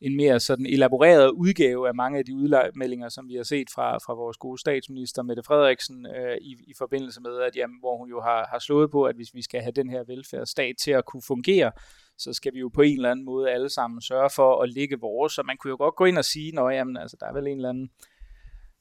en 0.00 0.16
mere 0.16 0.40
sådan 0.40 0.66
elaboreret 0.66 1.30
udgave 1.30 1.88
af 1.88 1.94
mange 1.94 2.18
af 2.18 2.24
de 2.24 2.34
udmeldinger, 2.34 3.08
som 3.08 3.28
vi 3.28 3.34
har 3.34 3.42
set 3.42 3.70
fra, 3.74 3.98
fra 3.98 4.14
vores 4.14 4.36
gode 4.36 4.58
statsminister 4.58 5.22
Mette 5.22 5.42
Frederiksen 5.42 6.06
øh, 6.06 6.36
i, 6.40 6.56
i 6.66 6.74
forbindelse 6.78 7.20
med, 7.20 7.40
at 7.40 7.56
jamen, 7.56 7.76
hvor 7.80 7.98
hun 7.98 8.08
jo 8.08 8.20
har, 8.20 8.48
har 8.50 8.58
slået 8.58 8.90
på, 8.90 9.04
at 9.04 9.16
hvis 9.16 9.34
vi 9.34 9.42
skal 9.42 9.60
have 9.60 9.72
den 9.72 9.90
her 9.90 10.04
velfærdsstat 10.04 10.74
til 10.76 10.90
at 10.90 11.04
kunne 11.04 11.22
fungere, 11.26 11.72
så 12.18 12.32
skal 12.32 12.54
vi 12.54 12.58
jo 12.58 12.68
på 12.68 12.82
en 12.82 12.96
eller 12.96 13.10
anden 13.10 13.24
måde 13.24 13.50
alle 13.50 13.68
sammen 13.68 14.00
sørge 14.00 14.30
for 14.30 14.62
at 14.62 14.68
ligge 14.68 15.00
vores. 15.00 15.32
Så 15.32 15.42
man 15.42 15.56
kunne 15.56 15.70
jo 15.70 15.76
godt 15.76 15.96
gå 15.96 16.04
ind 16.04 16.18
og 16.18 16.24
sige, 16.24 16.60
at 16.60 16.86
altså, 17.00 17.16
der 17.20 17.26
er 17.26 17.32
vel 17.32 17.46
en 17.46 17.56
eller 17.56 17.68
anden 17.68 17.90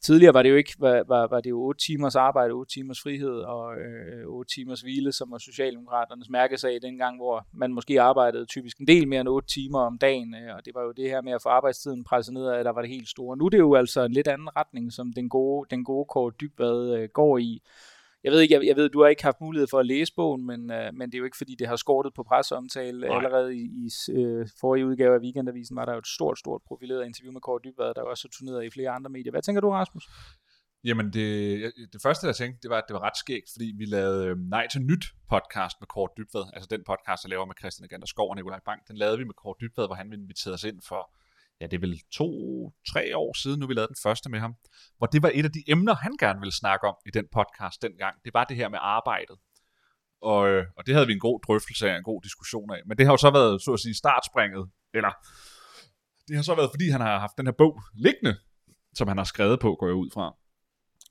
Tidligere 0.06 0.34
var 0.34 0.44
det 0.44 0.50
jo 0.50 0.56
ikke, 0.56 0.74
var, 0.80 1.04
var, 1.08 1.28
var 1.28 1.42
det 1.42 1.50
jo 1.50 1.62
8 1.62 1.86
timers 1.86 2.16
arbejde, 2.16 2.54
8 2.54 2.74
timers 2.74 3.02
frihed 3.02 3.38
og 3.40 3.76
øh, 3.78 4.28
8 4.28 4.54
timers 4.56 4.82
hvile, 4.82 5.12
som 5.12 5.32
var 5.32 5.38
Socialdemokraternes 5.38 6.30
mærkesag 6.30 6.80
dengang, 6.82 7.18
hvor 7.18 7.48
man 7.54 7.74
måske 7.74 8.02
arbejdede 8.02 8.46
typisk 8.46 8.78
en 8.78 8.88
del 8.88 9.08
mere 9.08 9.22
end 9.22 9.30
8 9.30 9.48
timer 9.48 9.80
om 9.80 9.98
dagen, 9.98 10.36
øh, 10.36 10.56
og 10.56 10.66
det 10.66 10.76
var 10.76 10.82
jo 10.84 10.92
det 10.92 11.10
her 11.10 11.22
med 11.22 11.34
at 11.34 11.42
få 11.42 11.50
arbejdstiden 11.50 12.04
presset 12.04 12.34
ned 12.34 12.46
af, 12.48 12.64
der 12.64 12.72
var 12.72 12.82
det 12.82 12.90
helt 12.90 13.10
store. 13.10 13.38
Nu 13.38 13.46
er 13.46 13.50
det 13.50 13.60
jo 13.60 13.76
altså 13.76 14.04
en 14.04 14.12
lidt 14.12 14.28
anden 14.28 14.50
retning, 14.56 14.94
som 14.94 15.14
den 15.14 15.30
gode, 15.30 15.68
den 15.70 15.84
gode 15.84 16.06
Kåre 16.06 16.32
Dybvad 16.42 16.98
øh, 16.98 17.10
går 17.10 17.38
i. 17.38 17.62
Jeg 18.26 18.32
ved 18.34 18.40
ikke, 18.42 18.54
jeg, 18.54 18.62
jeg 18.66 18.76
ved, 18.76 18.90
du 18.90 19.02
har 19.02 19.08
ikke 19.08 19.24
haft 19.24 19.42
mulighed 19.42 19.68
for 19.68 19.80
at 19.80 19.86
læse 19.86 20.14
bogen, 20.16 20.46
men, 20.46 20.60
uh, 20.60 20.90
men 20.94 21.06
det 21.10 21.16
er 21.16 21.20
jo 21.20 21.26
ikke, 21.26 21.38
fordi 21.38 21.56
det 21.60 21.68
har 21.68 21.76
skortet 21.76 22.14
på 22.14 22.24
presseomtale. 22.24 23.08
Nej. 23.08 23.18
Allerede 23.18 23.56
i, 23.56 23.64
i 23.84 23.88
uh, 24.20 24.48
forrige 24.62 24.86
udgave 24.86 25.16
af 25.16 25.20
Weekendavisen 25.20 25.76
var 25.76 25.86
der 25.86 25.94
jo 25.94 26.00
et 26.00 26.08
stort, 26.08 26.40
stort 26.40 26.62
profileret 26.68 27.06
interview 27.06 27.34
med 27.34 27.42
Kåre 27.42 27.60
Dybvad, 27.64 27.94
der 27.94 28.02
også 28.02 28.28
er 28.28 28.34
turneret 28.38 28.66
i 28.66 28.70
flere 28.70 28.90
andre 28.90 29.10
medier. 29.10 29.32
Hvad 29.32 29.42
tænker 29.42 29.62
du, 29.62 29.70
Rasmus? 29.70 30.04
Jamen, 30.84 31.14
det, 31.14 31.28
det 31.94 32.02
første, 32.02 32.28
jeg 32.28 32.36
tænkte, 32.36 32.60
det 32.64 32.70
var, 32.70 32.78
at 32.78 32.84
det 32.88 32.94
var 32.94 33.04
ret 33.08 33.18
skægt, 33.18 33.48
fordi 33.56 33.74
vi 33.78 33.86
lavede 33.86 34.28
øh, 34.28 34.38
Nej 34.38 34.68
til 34.68 34.82
Nyt 34.82 35.06
podcast 35.30 35.76
med 35.82 35.88
Kåre 35.88 36.10
Dybvad, 36.18 36.46
altså 36.54 36.68
den 36.72 36.84
podcast, 36.92 37.24
jeg 37.24 37.30
laver 37.30 37.46
med 37.46 37.56
Christian 37.60 37.86
Agander 37.86 38.08
Skov 38.08 38.30
og 38.30 38.36
Nikolaj 38.36 38.60
Bank, 38.66 38.88
den 38.88 38.98
lavede 38.98 39.18
vi 39.18 39.24
med 39.24 39.34
Kåre 39.34 39.56
Dybvad, 39.62 39.88
hvor 39.88 39.96
han 39.96 40.14
inviterede 40.14 40.54
os 40.54 40.64
ind 40.64 40.82
for 40.82 41.02
ja, 41.62 41.66
det 41.66 41.74
er 41.74 41.80
vel 41.80 42.02
to-tre 42.12 43.18
år 43.18 43.42
siden, 43.42 43.60
nu 43.60 43.68
vi 43.68 43.74
lavede 43.74 43.88
den 43.88 44.02
første 44.04 44.30
med 44.30 44.40
ham, 44.40 44.56
hvor 44.98 45.08
det 45.08 45.24
var 45.24 45.32
et 45.34 45.46
af 45.46 45.52
de 45.52 45.64
emner, 45.68 45.96
han 45.96 46.18
gerne 46.20 46.40
ville 46.40 46.56
snakke 46.56 46.88
om 46.88 46.96
i 47.06 47.12
den 47.12 47.26
podcast 47.32 47.82
dengang. 47.82 48.16
Det 48.26 48.34
var 48.34 48.44
det 48.44 48.58
her 48.58 48.70
med 48.70 48.80
arbejdet. 48.82 49.38
Og, 50.22 50.50
øh, 50.50 50.66
og 50.78 50.86
det 50.86 50.94
havde 50.94 51.08
vi 51.08 51.14
en 51.14 51.20
god 51.20 51.40
drøftelse 51.48 51.90
af, 51.90 51.98
en 51.98 52.04
god 52.04 52.22
diskussion 52.22 52.72
af. 52.72 52.82
Men 52.86 52.98
det 52.98 53.06
har 53.06 53.14
jo 53.14 53.18
så 53.18 53.32
været, 53.32 53.62
så 53.62 53.74
at 53.74 53.80
sige, 53.80 53.96
startspringet, 53.96 54.70
eller 54.94 55.12
det 56.28 56.36
har 56.36 56.44
så 56.44 56.56
været, 56.56 56.70
fordi 56.72 56.90
han 56.90 57.02
har 57.02 57.20
haft 57.20 57.38
den 57.38 57.48
her 57.48 57.54
bog 57.58 57.82
liggende, 57.94 58.36
som 58.94 59.08
han 59.08 59.18
har 59.18 59.24
skrevet 59.24 59.60
på, 59.60 59.76
går 59.80 59.88
jeg 59.88 59.96
ud 59.96 60.10
fra, 60.14 60.36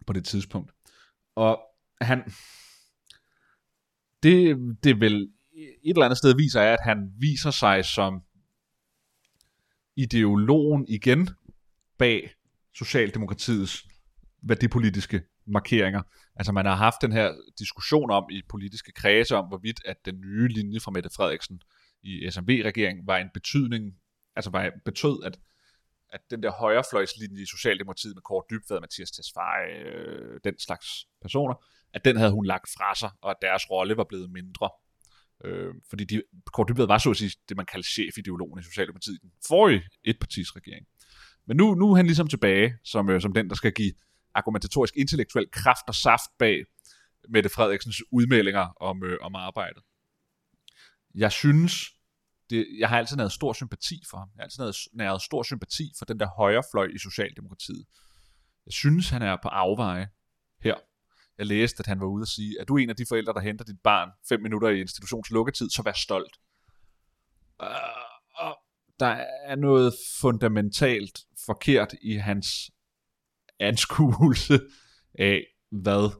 på 0.06 0.12
det 0.12 0.24
tidspunkt. 0.24 0.72
Og 1.36 1.60
han, 2.00 2.32
det, 4.22 4.56
det 4.84 5.00
vil 5.00 5.32
et 5.84 5.90
eller 5.90 6.04
andet 6.04 6.18
sted 6.18 6.36
viser, 6.36 6.60
er, 6.60 6.72
at 6.72 6.84
han 6.84 6.98
viser 7.18 7.50
sig 7.50 7.84
som 7.84 8.22
ideologen 9.96 10.86
igen 10.88 11.28
bag 11.98 12.30
Socialdemokratiets 12.74 13.84
værdipolitiske 14.42 15.22
markeringer. 15.46 16.02
Altså 16.36 16.52
man 16.52 16.66
har 16.66 16.74
haft 16.74 17.02
den 17.02 17.12
her 17.12 17.34
diskussion 17.58 18.10
om 18.10 18.24
i 18.30 18.42
politiske 18.48 18.92
kredse 18.92 19.36
om, 19.36 19.44
hvorvidt 19.48 19.80
at 19.84 19.96
den 20.04 20.20
nye 20.20 20.48
linje 20.48 20.80
fra 20.80 20.90
Mette 20.90 21.10
Frederiksen 21.16 21.60
i 22.02 22.30
SMV-regeringen 22.30 23.06
var 23.06 23.16
en 23.16 23.30
betydning, 23.34 23.94
altså 24.36 24.50
var, 24.50 24.70
betød, 24.84 25.24
at, 25.24 25.38
at 26.12 26.20
den 26.30 26.42
der 26.42 26.50
højrefløjslinje 26.50 27.42
i 27.42 27.46
Socialdemokratiet 27.46 28.16
med 28.16 28.22
Kåre 28.22 28.44
Dybvad, 28.50 28.80
Mathias 28.80 29.10
Tesfaye, 29.10 29.74
øh, 29.86 30.40
den 30.44 30.58
slags 30.58 30.86
personer, 31.22 31.54
at 31.94 32.04
den 32.04 32.16
havde 32.16 32.32
hun 32.32 32.46
lagt 32.46 32.70
fra 32.76 32.94
sig, 32.94 33.10
og 33.22 33.30
at 33.30 33.36
deres 33.42 33.70
rolle 33.70 33.96
var 33.96 34.04
blevet 34.04 34.30
mindre. 34.30 34.70
Øh, 35.44 35.74
fordi 35.90 36.04
de, 36.04 36.22
Kåre 36.52 36.66
Dybvad 36.68 36.86
var 36.86 36.98
så 36.98 37.10
at 37.10 37.16
sige 37.16 37.30
det, 37.48 37.56
man 37.56 37.66
kalder 37.66 37.84
chefideologen 37.84 38.60
i 38.60 38.62
Socialdemokratiet, 38.62 39.22
den 39.22 39.32
forrige 39.48 39.82
etpartis 40.04 40.56
regering. 40.56 40.86
Men 41.46 41.56
nu, 41.56 41.74
nu 41.74 41.90
er 41.92 41.96
han 41.96 42.06
ligesom 42.06 42.28
tilbage 42.28 42.76
som, 42.84 43.10
øh, 43.10 43.20
som 43.20 43.32
den, 43.32 43.48
der 43.48 43.54
skal 43.54 43.72
give 43.72 43.92
argumentatorisk 44.34 44.96
intellektuel 44.96 45.50
kraft 45.52 45.88
og 45.88 45.94
saft 45.94 46.30
bag 46.38 46.64
Mette 47.28 47.48
Frederiksens 47.48 48.02
udmeldinger 48.10 48.66
om, 48.80 49.04
øh, 49.04 49.18
om 49.20 49.34
arbejdet. 49.34 49.82
Jeg 51.14 51.32
synes, 51.32 51.84
det, 52.50 52.66
jeg 52.78 52.88
har 52.88 52.98
altid 52.98 53.16
næret 53.16 53.32
stor 53.32 53.52
sympati 53.52 54.02
for 54.10 54.18
ham. 54.18 54.28
Jeg 54.36 54.40
har 54.40 54.64
altid 54.64 54.88
næret 54.92 55.22
stor 55.22 55.42
sympati 55.42 55.92
for 55.98 56.04
den 56.04 56.20
der 56.20 56.28
højrefløj 56.36 56.86
i 56.94 56.98
Socialdemokratiet. 56.98 57.84
Jeg 58.66 58.72
synes, 58.72 59.08
han 59.08 59.22
er 59.22 59.36
på 59.42 59.48
afveje 59.48 60.08
her 60.60 60.74
jeg 61.38 61.46
læste, 61.46 61.80
at 61.80 61.86
han 61.86 62.00
var 62.00 62.06
ude 62.06 62.22
og 62.22 62.28
sige, 62.28 62.60
at 62.60 62.68
du 62.68 62.76
er 62.76 62.82
en 62.82 62.90
af 62.90 62.96
de 62.96 63.06
forældre, 63.08 63.32
der 63.32 63.40
henter 63.40 63.64
dit 63.64 63.80
barn 63.84 64.10
fem 64.28 64.40
minutter 64.40 64.68
i 64.68 64.80
institutionslukketid, 64.80 65.70
så 65.70 65.82
vær 65.82 65.92
stolt. 65.92 66.36
Uh, 67.62 67.68
og 68.34 68.58
der 69.00 69.24
er 69.44 69.56
noget 69.56 69.94
fundamentalt 70.20 71.20
forkert 71.46 71.94
i 72.02 72.14
hans 72.14 72.70
anskuelse 73.60 74.60
af, 75.18 75.44
hvad 75.70 76.10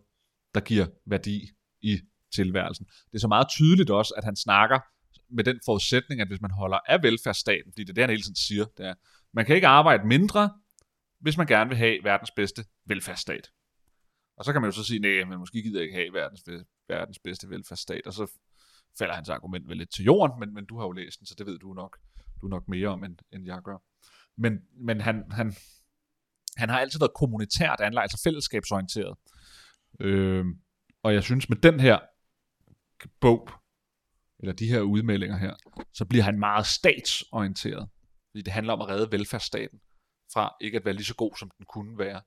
der 0.54 0.60
giver 0.60 0.86
værdi 1.06 1.50
i 1.80 2.00
tilværelsen. 2.34 2.86
Det 2.86 3.14
er 3.14 3.18
så 3.18 3.28
meget 3.28 3.48
tydeligt 3.48 3.90
også, 3.90 4.14
at 4.16 4.24
han 4.24 4.36
snakker 4.36 4.80
med 5.28 5.44
den 5.44 5.60
forudsætning, 5.64 6.20
at 6.20 6.28
hvis 6.28 6.40
man 6.40 6.50
holder 6.50 6.78
af 6.88 7.02
velfærdsstaten, 7.02 7.72
fordi 7.72 7.82
det 7.82 7.90
er 7.90 7.94
det, 7.94 8.02
han 8.02 8.10
hele 8.10 8.22
tiden 8.22 8.36
siger, 8.36 8.64
det 8.64 8.86
er, 8.86 8.94
man 9.32 9.46
kan 9.46 9.54
ikke 9.54 9.66
arbejde 9.66 10.06
mindre, 10.06 10.50
hvis 11.20 11.36
man 11.36 11.46
gerne 11.46 11.68
vil 11.68 11.78
have 11.78 11.98
verdens 12.04 12.30
bedste 12.30 12.64
velfærdsstat. 12.86 13.50
Og 14.36 14.44
så 14.44 14.52
kan 14.52 14.60
man 14.60 14.68
jo 14.68 14.72
så 14.72 14.84
sige, 14.84 15.00
nej, 15.00 15.24
men 15.24 15.38
måske 15.38 15.62
gider 15.62 15.78
jeg 15.78 15.84
ikke 15.84 15.94
have 15.94 16.12
verdens, 16.12 16.44
verdens 16.88 17.18
bedste 17.18 17.50
velfærdsstat, 17.50 18.06
og 18.06 18.12
så 18.12 18.32
falder 18.98 19.14
hans 19.14 19.28
argument 19.28 19.68
vel 19.68 19.76
lidt 19.76 19.92
til 19.94 20.04
jorden, 20.04 20.40
men, 20.40 20.54
men 20.54 20.66
du 20.66 20.78
har 20.78 20.84
jo 20.84 20.92
læst 20.92 21.18
den, 21.18 21.26
så 21.26 21.34
det 21.38 21.46
ved 21.46 21.58
du 21.58 21.72
nok, 21.72 21.98
du 22.42 22.48
nok 22.48 22.68
mere 22.68 22.88
om, 22.88 23.04
end, 23.04 23.18
end 23.32 23.46
jeg 23.46 23.62
gør. 23.62 23.76
Men, 24.36 24.58
men 24.76 25.00
han, 25.00 25.24
han, 25.30 25.54
han 26.56 26.68
har 26.68 26.78
altid 26.78 26.98
været 26.98 27.14
kommunitært 27.14 27.80
anlagt, 27.80 28.04
altså 28.04 28.20
fællesskabsorienteret. 28.24 29.16
Øh, 30.00 30.44
og 31.02 31.14
jeg 31.14 31.22
synes, 31.22 31.48
med 31.48 31.56
den 31.56 31.80
her 31.80 31.98
bog, 33.20 33.48
eller 34.38 34.52
de 34.52 34.66
her 34.66 34.80
udmeldinger 34.80 35.36
her, 35.36 35.54
så 35.92 36.04
bliver 36.04 36.24
han 36.24 36.38
meget 36.38 36.66
statsorienteret. 36.66 37.88
Fordi 38.30 38.42
det 38.42 38.52
handler 38.52 38.72
om 38.72 38.80
at 38.80 38.88
redde 38.88 39.12
velfærdsstaten 39.12 39.80
fra 40.32 40.56
ikke 40.60 40.78
at 40.78 40.84
være 40.84 40.94
lige 40.94 41.04
så 41.04 41.14
god, 41.14 41.36
som 41.38 41.50
den 41.58 41.66
kunne 41.66 41.98
være 41.98 42.22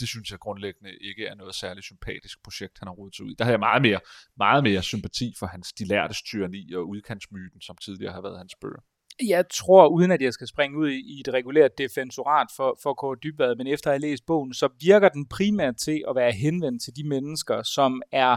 det 0.00 0.08
synes 0.08 0.30
jeg 0.30 0.38
grundlæggende 0.38 0.90
ikke 1.00 1.26
er 1.26 1.34
noget 1.34 1.54
særligt 1.54 1.84
sympatisk 1.84 2.42
projekt, 2.42 2.78
han 2.78 2.88
har 2.88 2.94
rodet 2.94 3.16
sig 3.16 3.24
ud 3.24 3.30
i. 3.30 3.34
Der 3.38 3.44
har 3.44 3.52
jeg 3.52 3.60
meget 3.60 3.82
mere, 3.82 4.00
meget 4.36 4.64
mere 4.64 4.82
sympati 4.82 5.34
for 5.38 5.46
hans 5.46 5.72
de 5.72 5.84
lærte 5.84 6.14
tyranni 6.14 6.72
og 6.72 6.88
udkantsmyten, 6.88 7.60
som 7.60 7.76
tidligere 7.76 8.12
har 8.12 8.22
været 8.22 8.38
hans 8.38 8.54
bøger. 8.60 8.80
Jeg 9.28 9.44
tror, 9.54 9.88
uden 9.88 10.10
at 10.10 10.22
jeg 10.22 10.32
skal 10.32 10.46
springe 10.46 10.78
ud 10.78 10.90
i 10.90 11.20
et 11.20 11.34
regulært 11.34 11.78
defensorat 11.78 12.46
for, 12.56 12.78
for 12.82 12.94
Kåre 12.94 13.16
Dybvad, 13.22 13.56
men 13.56 13.66
efter 13.66 13.90
at 13.90 13.94
have 13.94 14.10
læst 14.10 14.26
bogen, 14.26 14.54
så 14.54 14.68
virker 14.80 15.08
den 15.08 15.26
primært 15.26 15.76
til 15.76 16.04
at 16.08 16.16
være 16.16 16.32
henvendt 16.32 16.82
til 16.82 16.96
de 16.96 17.08
mennesker, 17.08 17.62
som 17.62 18.02
er 18.12 18.36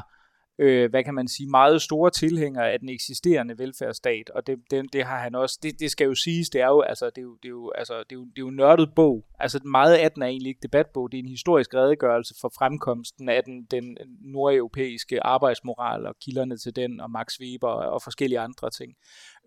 øh, 0.62 0.90
hvad 0.90 1.04
kan 1.04 1.14
man 1.14 1.28
sige, 1.28 1.50
meget 1.50 1.82
store 1.82 2.10
tilhængere 2.10 2.72
af 2.72 2.80
den 2.80 2.90
eksisterende 2.90 3.58
velfærdsstat, 3.58 4.30
og 4.30 4.48
det, 4.48 4.60
det, 4.72 4.94
det 4.94 5.04
har 5.04 5.20
han 5.20 5.36
også, 5.36 5.60
det, 5.64 5.80
det 5.80 5.92
skal 5.92 6.06
jo 6.06 6.16
siges, 6.16 6.50
det 6.50 6.62
er 6.62 6.68
jo, 6.68 6.82
altså, 6.82 7.06
det 7.06 7.18
er 7.18 7.22
jo, 7.22 7.36
det 7.36 7.46
er 7.46 7.50
jo, 7.50 7.72
altså, 7.72 7.94
det 7.94 8.12
er 8.12 8.16
jo, 8.16 8.26
det 8.26 8.38
er 8.38 8.42
jo 8.42 8.50
nørdet 8.50 8.90
bog, 8.96 9.26
altså 9.40 9.60
meget 9.66 9.96
af 9.96 10.12
den 10.12 10.22
er 10.22 10.28
egentlig 10.28 10.50
ikke 10.50 10.60
debatbog, 10.64 11.12
det 11.12 11.18
er 11.18 11.24
en 11.24 11.30
historisk 11.30 11.74
redegørelse 11.74 12.36
for 12.42 12.52
fremkomsten 12.58 13.30
af 13.30 13.44
den, 13.44 13.64
den 13.72 13.98
nordeuropæiske 14.22 15.24
arbejdsmoral 15.24 16.06
og 16.06 16.16
kilderne 16.26 16.58
til 16.58 16.76
den, 16.76 17.00
og 17.00 17.12
Max 17.12 17.40
Weber 17.42 17.68
og, 17.68 17.94
og 17.94 18.02
forskellige 18.02 18.40
andre 18.40 18.70
ting. 18.70 18.94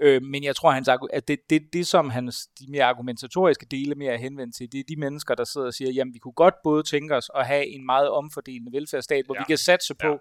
Øh, 0.01 0.23
men 0.23 0.45
jeg 0.45 0.57
tror, 0.57 0.71
hans, 0.71 0.89
at 1.13 1.29
det, 1.29 1.39
det, 1.51 1.63
det, 1.73 1.87
som 1.87 2.11
hans 2.11 2.47
de 2.61 2.71
mere 2.71 2.85
argumentatoriske 2.85 3.67
dele 3.71 3.95
mere 3.95 4.13
er 4.13 4.19
henvendt 4.19 4.57
til, 4.57 4.73
det 4.73 4.81
er 4.81 4.85
de 4.89 4.97
mennesker, 4.97 5.35
der 5.35 5.45
sidder 5.45 5.67
og 5.67 5.75
siger, 5.75 5.91
jamen 5.91 6.15
vi 6.15 6.19
kunne 6.19 6.33
godt 6.33 6.55
både 6.65 6.83
tænke 6.83 7.17
os 7.17 7.31
at 7.35 7.47
have 7.47 7.67
en 7.67 7.87
meget 7.87 8.09
omfordelende 8.11 8.73
velfærdsstat, 8.73 9.27
hvor 9.27 9.35
ja. 9.35 9.41
vi 9.41 9.45
kan 9.49 9.59
satse 9.59 9.95
på, 9.95 10.09
ja 10.09 10.19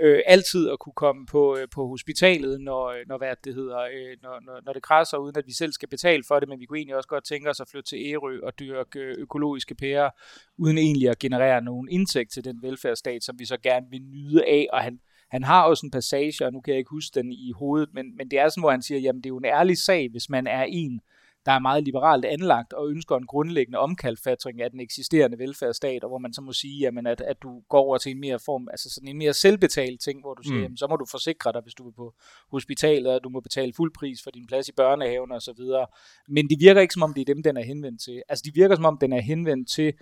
øh, 0.00 0.20
altid 0.26 0.70
at 0.70 0.78
kunne 0.78 0.92
komme 0.92 1.26
på, 1.26 1.56
øh, 1.56 1.68
på 1.74 1.86
hospitalet, 1.86 2.60
når, 2.60 2.86
øh, 2.86 3.04
når, 3.06 3.18
hvad 3.18 3.34
det 3.44 3.54
hedder, 3.54 3.80
øh, 3.80 4.16
når, 4.22 4.40
når, 4.46 4.60
når 4.64 4.72
det 4.72 4.82
krasser, 4.82 5.18
uden 5.18 5.36
at 5.38 5.46
vi 5.46 5.52
selv 5.52 5.72
skal 5.72 5.88
betale 5.88 6.22
for 6.28 6.40
det, 6.40 6.48
men 6.48 6.60
vi 6.60 6.66
kunne 6.66 6.78
egentlig 6.78 6.96
også 6.96 7.08
godt 7.08 7.24
tænke 7.24 7.50
os 7.50 7.60
at 7.60 7.68
flytte 7.70 7.88
til 7.88 7.98
Ærø 8.06 8.40
og 8.42 8.58
dyrke 8.58 9.00
øh, 9.00 9.14
økologiske 9.18 9.74
pærer, 9.74 10.10
uden 10.58 10.78
egentlig 10.78 11.08
at 11.08 11.18
generere 11.18 11.62
nogen 11.62 11.88
indtægt 11.88 12.32
til 12.32 12.44
den 12.44 12.62
velfærdsstat, 12.62 13.24
som 13.24 13.38
vi 13.38 13.44
så 13.44 13.56
gerne 13.56 13.86
vil 13.90 14.02
nyde 14.02 14.44
af, 14.44 14.66
og 14.72 14.80
han, 14.80 15.00
han 15.30 15.44
har 15.44 15.62
også 15.62 15.86
en 15.86 15.90
passage, 15.90 16.46
og 16.46 16.52
nu 16.52 16.60
kan 16.60 16.72
jeg 16.72 16.78
ikke 16.78 16.90
huske 16.90 17.14
den 17.14 17.32
i 17.32 17.52
hovedet, 17.52 17.88
men, 17.94 18.16
men 18.16 18.30
det 18.30 18.38
er 18.38 18.48
sådan, 18.48 18.62
hvor 18.62 18.70
han 18.70 18.82
siger, 18.82 18.98
jamen 18.98 19.22
det 19.22 19.26
er 19.26 19.34
jo 19.34 19.38
en 19.38 19.44
ærlig 19.44 19.78
sag, 19.78 20.08
hvis 20.10 20.30
man 20.30 20.46
er 20.46 20.62
en, 20.68 21.00
der 21.46 21.52
er 21.52 21.58
meget 21.58 21.84
liberalt 21.84 22.24
anlagt 22.24 22.72
og 22.72 22.90
ønsker 22.90 23.16
en 23.16 23.26
grundlæggende 23.26 23.78
omkalfatring 23.78 24.62
af 24.62 24.70
den 24.70 24.80
eksisterende 24.80 25.38
velfærdsstat, 25.38 26.04
og 26.04 26.08
hvor 26.08 26.18
man 26.18 26.32
så 26.32 26.40
må 26.42 26.52
sige, 26.52 26.78
jamen, 26.78 27.06
at, 27.06 27.20
at 27.20 27.42
du 27.42 27.62
går 27.68 27.80
over 27.80 27.98
til 27.98 28.12
en 28.12 28.20
mere 28.20 28.38
form, 28.38 28.68
altså 28.70 28.90
sådan 28.90 29.08
en 29.08 29.18
mere 29.18 29.32
selvbetalt 29.32 30.00
ting, 30.00 30.20
hvor 30.20 30.34
du 30.34 30.42
siger, 30.42 30.56
mm. 30.56 30.62
jamen, 30.62 30.76
så 30.76 30.86
må 30.86 30.96
du 30.96 31.06
forsikre 31.10 31.52
dig, 31.52 31.60
hvis 31.62 31.74
du 31.74 31.88
er 31.88 31.92
på 31.92 32.14
hospitalet, 32.50 33.12
og 33.14 33.24
du 33.24 33.28
må 33.28 33.40
betale 33.40 33.72
fuld 33.72 33.92
pris 33.94 34.22
for 34.22 34.30
din 34.30 34.46
plads 34.46 34.68
i 34.68 34.72
børnehaven 34.72 35.32
og 35.32 35.42
så 35.42 35.52
videre. 35.52 35.86
Men 36.28 36.48
det 36.48 36.60
virker 36.60 36.80
ikke 36.80 36.94
som 36.94 37.02
om, 37.02 37.14
det 37.14 37.20
er 37.20 37.34
dem, 37.34 37.42
den 37.42 37.56
er 37.56 37.64
henvendt 37.64 38.02
til. 38.02 38.22
Altså, 38.28 38.42
det 38.46 38.54
virker 38.54 38.76
som 38.76 38.84
om, 38.84 38.98
den 38.98 39.12
er 39.12 39.20
henvendt 39.20 39.68
til 39.68 39.92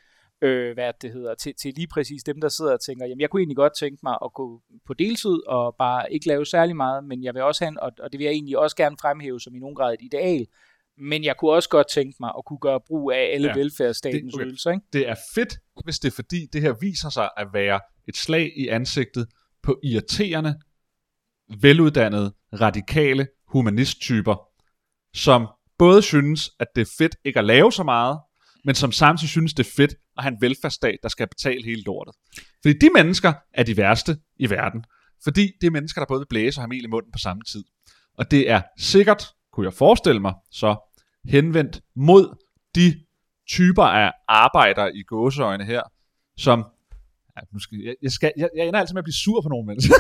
øh, 0.43 0.75
hvad 0.75 0.93
det 1.03 1.13
hedder, 1.13 1.35
til, 1.35 1.55
til 1.55 1.75
lige 1.75 1.87
præcis 1.87 2.23
dem, 2.23 2.41
der 2.41 2.49
sidder 2.49 2.73
og 2.73 2.81
tænker, 2.81 3.07
jamen 3.07 3.21
jeg 3.21 3.31
kunne 3.31 3.41
egentlig 3.41 3.57
godt 3.57 3.73
tænke 3.79 3.99
mig 4.03 4.19
at 4.25 4.33
gå 4.33 4.61
på 4.87 4.95
deltid 4.95 5.47
og 5.47 5.77
bare 5.79 6.13
ikke 6.13 6.27
lave 6.27 6.47
særlig 6.47 6.77
meget, 6.77 7.05
men 7.05 7.25
jeg 7.25 7.35
vil 7.35 7.43
også 7.43 7.65
have, 7.65 7.69
en, 7.69 7.81
og, 7.81 7.93
og 8.01 8.13
det 8.13 8.19
vil 8.19 8.25
jeg 8.25 8.33
egentlig 8.33 8.59
også 8.59 8.77
gerne 8.77 8.97
fremhæve 9.01 9.41
som 9.41 9.55
i 9.55 9.59
nogen 9.59 9.77
grad 9.77 9.95
et 9.95 10.03
ideal, 10.03 10.47
men 11.01 11.25
jeg 11.25 11.37
kunne 11.37 11.51
også 11.51 11.69
godt 11.69 11.87
tænke 11.91 12.17
mig 12.21 12.33
at 12.39 12.45
kunne 12.47 12.59
gøre 12.59 12.81
brug 12.87 13.13
af 13.13 13.31
alle 13.35 13.49
ja, 13.49 13.55
velfærdsstatens 13.55 14.33
det, 14.33 14.35
okay. 14.35 14.47
ydelser. 14.47 14.71
Ikke? 14.71 14.85
Det 14.93 15.09
er 15.09 15.15
fedt, 15.35 15.59
hvis 15.85 15.99
det 15.99 16.09
er 16.11 16.15
fordi, 16.15 16.47
det 16.53 16.61
her 16.61 16.75
viser 16.81 17.11
sig 17.11 17.31
at 17.37 17.47
være 17.53 17.81
et 18.09 18.17
slag 18.17 18.53
i 18.57 18.69
ansigtet 18.69 19.27
på 19.63 19.81
irriterende, 19.85 20.61
veluddannede, 21.61 22.35
radikale, 22.53 23.29
humanisttyper, 23.49 24.37
som 25.15 25.49
både 25.79 26.03
synes, 26.03 26.51
at 26.61 26.67
det 26.75 26.81
er 26.81 26.93
fedt 26.99 27.17
ikke 27.25 27.39
at 27.39 27.45
lave 27.45 27.73
så 27.73 27.83
meget, 27.83 28.19
men 28.65 28.75
som 28.75 28.93
samtidig 28.93 29.31
synes, 29.31 29.55
det 29.55 29.67
er 29.67 29.71
fedt 29.77 29.95
at 30.17 30.23
have 30.23 30.33
en 30.33 30.41
velfærdsstat, 30.41 30.99
der 31.03 31.09
skal 31.09 31.29
betale 31.29 31.65
hele 31.65 31.83
lortet. 31.83 32.15
Fordi 32.63 32.79
de 32.79 32.91
mennesker 32.95 33.33
er 33.55 33.63
de 33.63 33.77
værste 33.77 34.17
i 34.37 34.51
verden. 34.51 34.85
Fordi 35.25 35.53
det 35.61 35.67
er 35.67 35.71
mennesker, 35.71 36.01
der 36.01 36.07
både 36.07 36.21
vil 36.21 36.27
blæse 36.27 36.59
og 36.59 36.63
have 36.63 36.69
mel 36.69 36.85
i 36.85 36.87
munden 36.87 37.13
på 37.13 37.19
samme 37.19 37.43
tid. 37.43 37.65
Og 38.19 38.31
det 38.31 38.51
er 38.51 38.63
sikkert, 38.79 39.25
kunne 39.53 39.67
jeg 39.67 39.75
forestille 39.75 40.21
mig, 40.21 40.35
så 40.51 40.90
henvendt 41.25 41.81
mod 41.97 42.37
de 42.75 42.95
typer 43.49 43.85
af 43.85 44.13
arbejdere 44.29 44.97
i 44.97 45.03
gåseøjne 45.03 45.65
her, 45.65 45.83
som 46.37 46.65
Ja, 47.37 47.41
nu 47.53 47.59
skal, 47.59 47.79
jeg, 47.79 47.95
jeg, 48.03 48.13
skal, 48.13 48.33
jeg, 48.37 48.49
jeg 48.57 48.67
ender 48.67 48.81
altid 48.81 48.95
med 48.95 49.01
at 49.01 49.05
blive 49.05 49.23
sur 49.25 49.41
på 49.41 49.49
nogle 49.49 49.67
mennesker. 49.67 49.95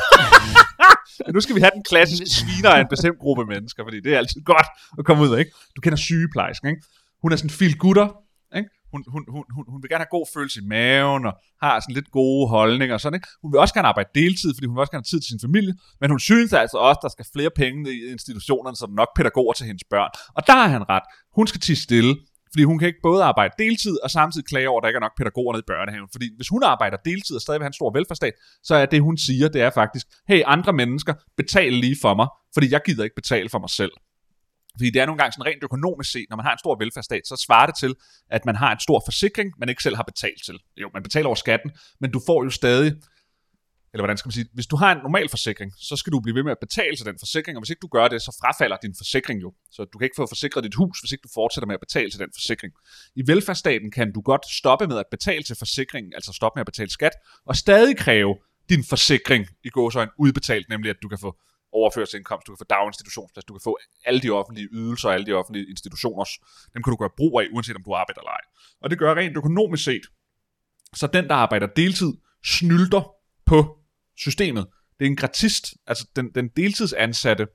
Men 1.26 1.34
nu 1.34 1.40
skal 1.40 1.54
vi 1.56 1.60
have 1.60 1.74
den 1.74 1.84
klassiske 1.90 2.26
sviner 2.26 2.70
af 2.70 2.80
en 2.80 2.90
bestemt 2.90 3.18
gruppe 3.18 3.44
mennesker, 3.46 3.84
fordi 3.84 4.00
det 4.00 4.14
er 4.14 4.18
altid 4.18 4.40
godt 4.52 4.66
at 4.98 5.04
komme 5.04 5.22
ud 5.24 5.34
af, 5.34 5.38
ikke? 5.38 5.52
Du 5.76 5.80
kender 5.80 5.96
sygeplejersken, 5.96 6.68
ikke? 6.68 6.82
Hun 7.22 7.32
er 7.32 7.36
sådan 7.36 7.68
en 7.68 7.78
gutter? 7.78 8.08
Hun, 8.92 9.04
hun, 9.12 9.22
hun, 9.34 9.44
hun, 9.54 9.64
hun 9.72 9.82
vil 9.82 9.90
gerne 9.90 10.04
have 10.04 10.16
god 10.18 10.26
følelse 10.34 10.60
i 10.60 10.66
maven, 10.66 11.26
og 11.26 11.34
har 11.62 11.80
sådan 11.80 11.94
lidt 11.94 12.10
gode 12.10 12.48
holdninger 12.48 12.94
og 12.94 13.00
sådan, 13.00 13.16
ikke? 13.18 13.28
Hun 13.42 13.52
vil 13.52 13.58
også 13.60 13.74
gerne 13.74 13.88
arbejde 13.88 14.10
deltid, 14.14 14.50
fordi 14.54 14.66
hun 14.66 14.74
vil 14.76 14.80
også 14.80 14.94
gerne 14.94 15.04
have 15.06 15.12
tid 15.12 15.20
til 15.20 15.30
sin 15.34 15.40
familie, 15.46 15.74
men 16.00 16.10
hun 16.10 16.20
synes 16.20 16.52
altså 16.52 16.78
også, 16.88 17.00
der 17.02 17.08
skal 17.08 17.26
flere 17.34 17.50
penge 17.62 17.78
i 17.94 17.98
institutionerne, 18.14 18.76
så 18.76 18.86
der 18.86 18.92
nok 18.92 19.10
pædagoger 19.16 19.52
til 19.52 19.66
hendes 19.66 19.84
børn. 19.90 20.10
Og 20.36 20.46
der 20.46 20.52
har 20.52 20.68
han 20.76 20.88
ret. 20.88 21.06
Hun 21.36 21.46
skal 21.46 21.60
tige 21.60 21.76
stille, 21.76 22.16
fordi 22.52 22.62
hun 22.64 22.78
kan 22.78 22.88
ikke 22.88 23.02
både 23.02 23.22
arbejde 23.24 23.54
deltid 23.58 23.96
og 24.04 24.10
samtidig 24.10 24.46
klage 24.46 24.68
over, 24.68 24.78
at 24.80 24.82
der 24.82 24.88
ikke 24.88 24.96
er 24.96 25.06
nok 25.08 25.16
pædagoger 25.18 25.52
nede 25.52 25.64
i 25.66 25.70
børnehaven. 25.72 26.08
Fordi 26.12 26.26
hvis 26.36 26.48
hun 26.48 26.62
arbejder 26.62 26.96
deltid 27.04 27.36
og 27.36 27.42
stadig 27.42 27.58
vil 27.60 27.64
have 27.64 27.74
en 27.74 27.80
stor 27.80 27.90
velfærdsstat, 27.98 28.34
så 28.62 28.74
er 28.74 28.86
det, 28.86 29.00
hun 29.02 29.16
siger, 29.18 29.48
det 29.48 29.62
er 29.62 29.70
faktisk, 29.70 30.06
hey, 30.28 30.42
andre 30.46 30.72
mennesker, 30.72 31.14
betal 31.36 31.72
lige 31.72 31.96
for 32.02 32.14
mig, 32.14 32.28
fordi 32.54 32.72
jeg 32.72 32.80
gider 32.86 33.04
ikke 33.04 33.16
betale 33.22 33.48
for 33.48 33.58
mig 33.58 33.70
selv. 33.70 33.92
Fordi 34.76 34.90
det 34.90 35.00
er 35.02 35.06
nogle 35.06 35.18
gange 35.18 35.32
sådan 35.32 35.46
rent 35.46 35.64
økonomisk 35.64 36.10
set, 36.12 36.26
når 36.30 36.36
man 36.36 36.46
har 36.46 36.52
en 36.52 36.58
stor 36.58 36.76
velfærdsstat, 36.78 37.26
så 37.26 37.36
svarer 37.46 37.66
det 37.66 37.76
til, 37.78 37.94
at 38.30 38.44
man 38.44 38.56
har 38.56 38.72
en 38.72 38.80
stor 38.80 39.02
forsikring, 39.06 39.52
man 39.58 39.68
ikke 39.68 39.82
selv 39.82 39.96
har 39.96 40.02
betalt 40.02 40.44
til. 40.44 40.58
Jo, 40.76 40.90
man 40.94 41.02
betaler 41.02 41.26
over 41.26 41.34
skatten, 41.34 41.70
men 42.00 42.10
du 42.10 42.20
får 42.26 42.44
jo 42.44 42.50
stadig 42.50 42.92
eller 43.92 44.02
hvordan 44.02 44.16
skal 44.16 44.28
man 44.28 44.32
sige, 44.32 44.48
hvis 44.52 44.66
du 44.66 44.76
har 44.76 44.92
en 44.92 44.98
normal 44.98 45.28
forsikring, 45.28 45.72
så 45.78 45.96
skal 45.96 46.12
du 46.12 46.20
blive 46.20 46.34
ved 46.34 46.42
med 46.42 46.52
at 46.52 46.58
betale 46.60 46.96
til 46.96 47.06
den 47.06 47.16
forsikring, 47.18 47.56
og 47.56 47.60
hvis 47.62 47.70
ikke 47.70 47.80
du 47.80 47.88
gør 47.96 48.08
det, 48.08 48.22
så 48.22 48.36
frafalder 48.40 48.76
din 48.82 48.94
forsikring 48.98 49.42
jo. 49.42 49.52
Så 49.70 49.84
du 49.84 49.98
kan 49.98 50.06
ikke 50.06 50.16
få 50.16 50.26
forsikret 50.26 50.64
dit 50.64 50.74
hus, 50.74 51.00
hvis 51.00 51.12
ikke 51.12 51.22
du 51.22 51.28
fortsætter 51.34 51.66
med 51.66 51.74
at 51.74 51.80
betale 51.80 52.10
til 52.10 52.20
den 52.20 52.30
forsikring. 52.34 52.72
I 53.16 53.22
velfærdsstaten 53.26 53.90
kan 53.90 54.12
du 54.12 54.20
godt 54.20 54.44
stoppe 54.50 54.86
med 54.86 54.98
at 54.98 55.06
betale 55.10 55.42
til 55.42 55.56
forsikringen, 55.56 56.12
altså 56.14 56.32
stoppe 56.32 56.56
med 56.56 56.60
at 56.60 56.66
betale 56.66 56.90
skat, 56.90 57.12
og 57.46 57.56
stadig 57.56 57.96
kræve 57.96 58.36
din 58.68 58.84
forsikring 58.84 59.46
i 59.64 59.68
gåsøjne 59.68 60.10
udbetalt, 60.18 60.68
nemlig 60.68 60.90
at 60.90 60.96
du 61.02 61.08
kan 61.08 61.18
få 61.18 61.36
overførselsindkomst, 61.72 62.46
du 62.46 62.52
kan 62.52 62.58
få 62.58 62.64
daginstitutionsplads, 62.64 63.44
du 63.44 63.54
kan 63.54 63.60
få 63.64 63.78
alle 64.04 64.20
de 64.20 64.30
offentlige 64.30 64.68
ydelser 64.72 65.08
og 65.08 65.14
alle 65.14 65.26
de 65.26 65.32
offentlige 65.32 65.66
institutioners, 65.70 66.30
dem 66.74 66.82
kan 66.82 66.90
du 66.90 66.96
gøre 66.96 67.10
brug 67.16 67.40
af, 67.40 67.46
uanset 67.52 67.76
om 67.76 67.82
du 67.82 67.94
arbejder 67.94 68.20
eller 68.20 68.30
ej. 68.30 68.44
Og 68.82 68.90
det 68.90 68.98
gør 68.98 69.14
rent 69.14 69.36
økonomisk 69.36 69.84
set. 69.84 70.02
Så 70.94 71.06
den, 71.06 71.28
der 71.28 71.34
arbejder 71.34 71.66
deltid, 71.66 72.12
snylder 72.44 73.14
på 73.46 73.78
systemet. 74.16 74.66
Det 74.98 75.06
er 75.06 75.10
en 75.10 75.16
gratist, 75.16 75.74
altså 75.86 76.06
den, 76.16 76.30
den 76.34 76.48
deltidsansatte 76.56 77.46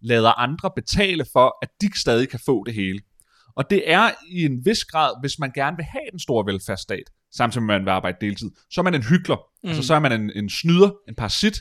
lader 0.00 0.32
andre 0.38 0.70
betale 0.76 1.24
for, 1.32 1.58
at 1.62 1.68
de 1.80 2.00
stadig 2.00 2.28
kan 2.28 2.40
få 2.46 2.64
det 2.64 2.74
hele. 2.74 3.00
Og 3.56 3.70
det 3.70 3.90
er 3.90 4.10
i 4.28 4.44
en 4.44 4.64
vis 4.64 4.84
grad, 4.84 5.12
hvis 5.20 5.38
man 5.38 5.52
gerne 5.52 5.76
vil 5.76 5.84
have 5.84 6.10
den 6.10 6.18
store 6.18 6.46
velfærdsstat, 6.46 7.02
samtidig 7.32 7.66
med 7.66 7.74
at 7.74 7.80
man 7.80 7.84
vil 7.84 7.90
arbejde 7.90 8.16
deltid, 8.20 8.50
så 8.70 8.80
er 8.80 8.82
man 8.82 8.94
en 8.94 9.02
hyggelig. 9.02 9.36
Mm. 9.62 9.68
Altså 9.68 9.82
så 9.82 9.94
er 9.94 9.98
man 9.98 10.12
en, 10.12 10.32
en 10.34 10.50
snyder, 10.50 10.90
en 11.08 11.14
parasit, 11.14 11.56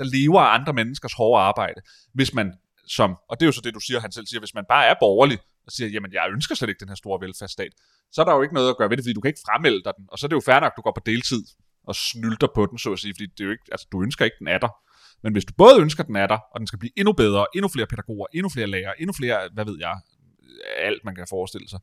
der 0.00 0.06
lever 0.16 0.40
af 0.40 0.54
andre 0.58 0.72
menneskers 0.72 1.12
hårde 1.12 1.42
arbejde. 1.42 1.80
Hvis 2.14 2.34
man 2.34 2.48
som, 2.86 3.10
og 3.28 3.34
det 3.40 3.44
er 3.44 3.48
jo 3.48 3.52
så 3.52 3.60
det, 3.64 3.74
du 3.74 3.80
siger, 3.80 4.00
han 4.00 4.12
selv 4.12 4.26
siger, 4.26 4.40
hvis 4.40 4.54
man 4.54 4.64
bare 4.68 4.86
er 4.86 4.94
borgerlig, 5.00 5.38
og 5.66 5.72
siger, 5.72 5.88
jamen 5.88 6.12
jeg 6.12 6.28
ønsker 6.34 6.54
slet 6.54 6.68
ikke 6.68 6.80
den 6.80 6.88
her 6.88 6.94
store 6.94 7.20
velfærdsstat, 7.20 7.72
så 8.12 8.20
er 8.20 8.24
der 8.24 8.34
jo 8.34 8.42
ikke 8.42 8.54
noget 8.54 8.68
at 8.70 8.76
gøre 8.78 8.90
ved 8.90 8.96
det, 8.96 9.04
fordi 9.04 9.12
du 9.12 9.20
kan 9.20 9.28
ikke 9.28 9.44
fremmelde 9.46 9.82
dig 9.84 9.92
den, 9.96 10.04
og 10.12 10.18
så 10.18 10.26
er 10.26 10.28
det 10.28 10.34
jo 10.34 10.40
fair 10.40 10.60
nok, 10.60 10.72
at 10.72 10.76
du 10.76 10.82
går 10.82 10.92
på 10.96 11.02
deltid, 11.06 11.42
og 11.86 11.94
snylter 11.94 12.48
på 12.54 12.66
den, 12.66 12.78
så 12.78 12.92
at 12.92 12.98
sige, 12.98 13.14
fordi 13.14 13.26
det 13.26 13.40
er 13.40 13.44
jo 13.44 13.50
ikke, 13.50 13.68
altså, 13.72 13.86
du 13.92 14.02
ønsker 14.02 14.24
ikke, 14.24 14.36
den 14.38 14.48
er 14.48 14.58
der. 14.58 14.68
Men 15.22 15.32
hvis 15.32 15.44
du 15.44 15.52
både 15.58 15.80
ønsker, 15.80 16.04
den 16.04 16.16
er 16.16 16.26
der, 16.26 16.38
og 16.52 16.60
den 16.60 16.66
skal 16.66 16.78
blive 16.78 16.92
endnu 16.96 17.12
bedre, 17.12 17.46
endnu 17.54 17.68
flere 17.68 17.86
pædagoger, 17.86 18.26
endnu 18.34 18.48
flere 18.48 18.66
lærere, 18.66 19.00
endnu 19.00 19.12
flere, 19.12 19.48
hvad 19.52 19.64
ved 19.64 19.76
jeg, 19.80 20.00
alt 20.76 21.04
man 21.04 21.14
kan 21.14 21.26
forestille 21.30 21.68
sig, 21.68 21.80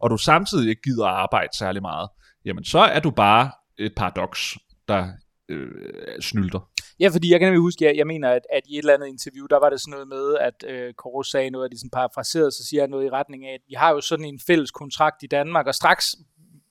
og 0.00 0.10
du 0.10 0.16
samtidig 0.16 0.68
ikke 0.68 0.82
gider 0.82 1.06
at 1.06 1.14
arbejde 1.14 1.48
særlig 1.58 1.82
meget, 1.82 2.08
jamen 2.44 2.64
så 2.64 2.78
er 2.78 3.00
du 3.00 3.10
bare 3.10 3.50
et 3.78 3.92
paradoks, 3.96 4.58
der 4.88 5.08
øh, 5.48 6.20
snylter. 6.20 6.70
Ja, 7.00 7.08
fordi 7.08 7.30
jeg 7.32 7.40
kan 7.40 7.46
nemlig 7.46 7.60
huske, 7.60 7.84
jeg, 7.84 7.96
jeg 7.96 8.06
mener, 8.06 8.30
at, 8.30 8.42
at 8.52 8.62
i 8.66 8.74
et 8.74 8.78
eller 8.78 8.94
andet 8.94 9.06
interview, 9.06 9.46
der 9.46 9.58
var 9.58 9.70
det 9.70 9.80
sådan 9.80 9.90
noget 9.90 10.08
med, 10.08 10.36
at 10.40 10.64
øh, 10.70 10.94
Kåre 10.94 11.24
sagde 11.24 11.50
noget, 11.50 11.64
at 11.64 11.72
de 11.72 11.78
sådan 11.78 11.90
parafraseret, 11.90 12.54
så 12.54 12.64
siger 12.68 12.80
jeg 12.80 12.88
noget 12.88 13.06
i 13.06 13.10
retning 13.10 13.46
af, 13.46 13.54
at 13.54 13.60
vi 13.68 13.74
har 13.74 13.90
jo 13.90 14.00
sådan 14.00 14.24
en 14.24 14.40
fælles 14.46 14.70
kontrakt 14.70 15.22
i 15.22 15.26
Danmark, 15.26 15.66
og 15.66 15.74
straks 15.74 16.16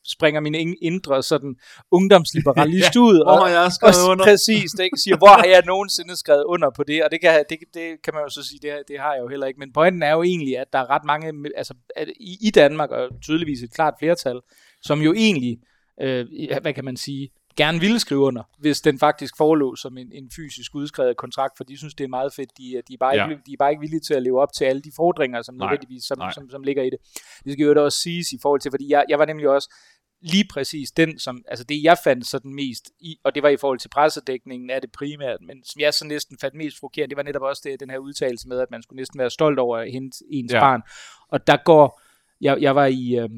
springer 0.07 0.41
min 0.41 0.75
indre 0.81 1.23
sådan 1.23 1.55
ungdomsliberalist 1.91 2.95
ja, 2.95 2.99
ud. 2.99 3.19
Og, 3.19 3.37
hvor 3.37 3.47
jeg 3.47 3.71
skrevet 3.71 4.03
og, 4.05 4.11
under. 4.11 4.25
Præcis, 4.25 4.71
det, 4.71 4.83
ikke? 4.83 4.97
siger, 4.97 5.17
hvor 5.17 5.27
har 5.27 5.45
jeg 5.45 5.63
nogensinde 5.65 6.17
skrevet 6.17 6.43
under 6.43 6.69
på 6.75 6.83
det? 6.83 7.03
Og 7.03 7.11
det 7.11 7.21
kan, 7.21 7.45
det, 7.49 7.57
det 7.73 7.87
kan 8.03 8.13
man 8.13 8.23
jo 8.23 8.29
så 8.29 8.43
sige, 8.47 8.59
det, 8.61 8.71
det 8.87 8.99
har 8.99 9.13
jeg 9.13 9.21
jo 9.21 9.27
heller 9.27 9.47
ikke. 9.47 9.59
Men 9.59 9.73
pointen 9.73 10.03
er 10.03 10.11
jo 10.11 10.23
egentlig, 10.23 10.57
at 10.57 10.67
der 10.73 10.79
er 10.79 10.89
ret 10.89 11.05
mange, 11.05 11.33
altså 11.57 11.73
at 11.95 12.07
i, 12.19 12.37
i 12.41 12.51
Danmark, 12.51 12.91
og 12.91 13.09
tydeligvis 13.21 13.61
et 13.61 13.73
klart 13.73 13.93
flertal, 13.99 14.39
som 14.81 15.01
jo 15.01 15.13
egentlig, 15.13 15.57
øh, 16.01 16.25
hvad 16.61 16.73
kan 16.73 16.85
man 16.85 16.97
sige, 16.97 17.29
gerne 17.57 17.79
ville 17.79 17.99
skrive 17.99 18.19
under, 18.19 18.43
hvis 18.59 18.81
den 18.81 18.99
faktisk 18.99 19.37
forelå 19.37 19.75
som 19.75 19.97
en, 19.97 20.11
en 20.11 20.31
fysisk 20.35 20.75
udskrevet 20.75 21.17
kontrakt, 21.17 21.57
for 21.57 21.63
de 21.63 21.77
synes, 21.77 21.93
det 21.93 22.03
er 22.03 22.07
meget 22.07 22.33
fedt. 22.33 22.49
De, 22.57 22.81
de, 22.87 22.93
er 22.93 22.97
bare 22.99 23.15
ja. 23.15 23.29
ikke, 23.29 23.41
de 23.45 23.53
er 23.53 23.57
bare 23.59 23.71
ikke 23.71 23.81
villige 23.81 23.99
til 23.99 24.13
at 24.13 24.23
leve 24.23 24.41
op 24.41 24.53
til 24.53 24.65
alle 24.65 24.81
de 24.81 24.91
fordringer, 24.95 25.41
som, 25.41 25.55
nej, 25.55 25.65
nødvendigvis, 25.65 26.03
som, 26.03 26.17
som, 26.17 26.31
som, 26.31 26.49
som 26.49 26.63
ligger 26.63 26.83
i 26.83 26.89
det. 26.89 26.99
Det 27.43 27.53
skal 27.53 27.63
jo 27.63 27.73
da 27.73 27.81
også 27.81 27.99
siges 27.99 28.31
i 28.31 28.37
forhold 28.41 28.61
til, 28.61 28.71
fordi 28.71 28.89
jeg, 28.89 29.05
jeg 29.09 29.19
var 29.19 29.25
nemlig 29.25 29.49
også, 29.49 29.75
lige 30.21 30.45
præcis 30.53 30.91
den, 30.91 31.19
som, 31.19 31.43
altså 31.47 31.63
det 31.63 31.83
jeg 31.83 31.97
fandt 32.03 32.27
sådan 32.27 32.53
mest 32.53 32.91
i, 32.99 33.17
og 33.23 33.35
det 33.35 33.43
var 33.43 33.49
i 33.49 33.57
forhold 33.57 33.79
til 33.79 33.89
pressedækningen 33.89 34.69
er 34.69 34.79
det 34.79 34.91
primært, 34.91 35.37
men 35.41 35.63
som 35.63 35.79
jeg 35.79 35.93
så 35.93 36.05
næsten 36.05 36.37
fandt 36.41 36.55
mest 36.55 36.79
frustrerende, 36.79 37.09
det 37.09 37.17
var 37.17 37.23
netop 37.23 37.41
også 37.41 37.61
det, 37.65 37.79
den 37.79 37.89
her 37.89 37.97
udtalelse 37.97 38.47
med, 38.47 38.59
at 38.59 38.71
man 38.71 38.83
skulle 38.83 38.97
næsten 38.97 39.19
være 39.19 39.29
stolt 39.29 39.59
over 39.59 39.77
at 39.77 39.91
hente 39.91 40.17
ens 40.29 40.53
ja. 40.53 40.59
barn. 40.59 40.81
Og 41.29 41.47
der 41.47 41.57
går, 41.65 42.01
jeg, 42.41 42.57
jeg 42.61 42.75
var 42.75 42.85
i, 42.85 43.15
øh, 43.19 43.29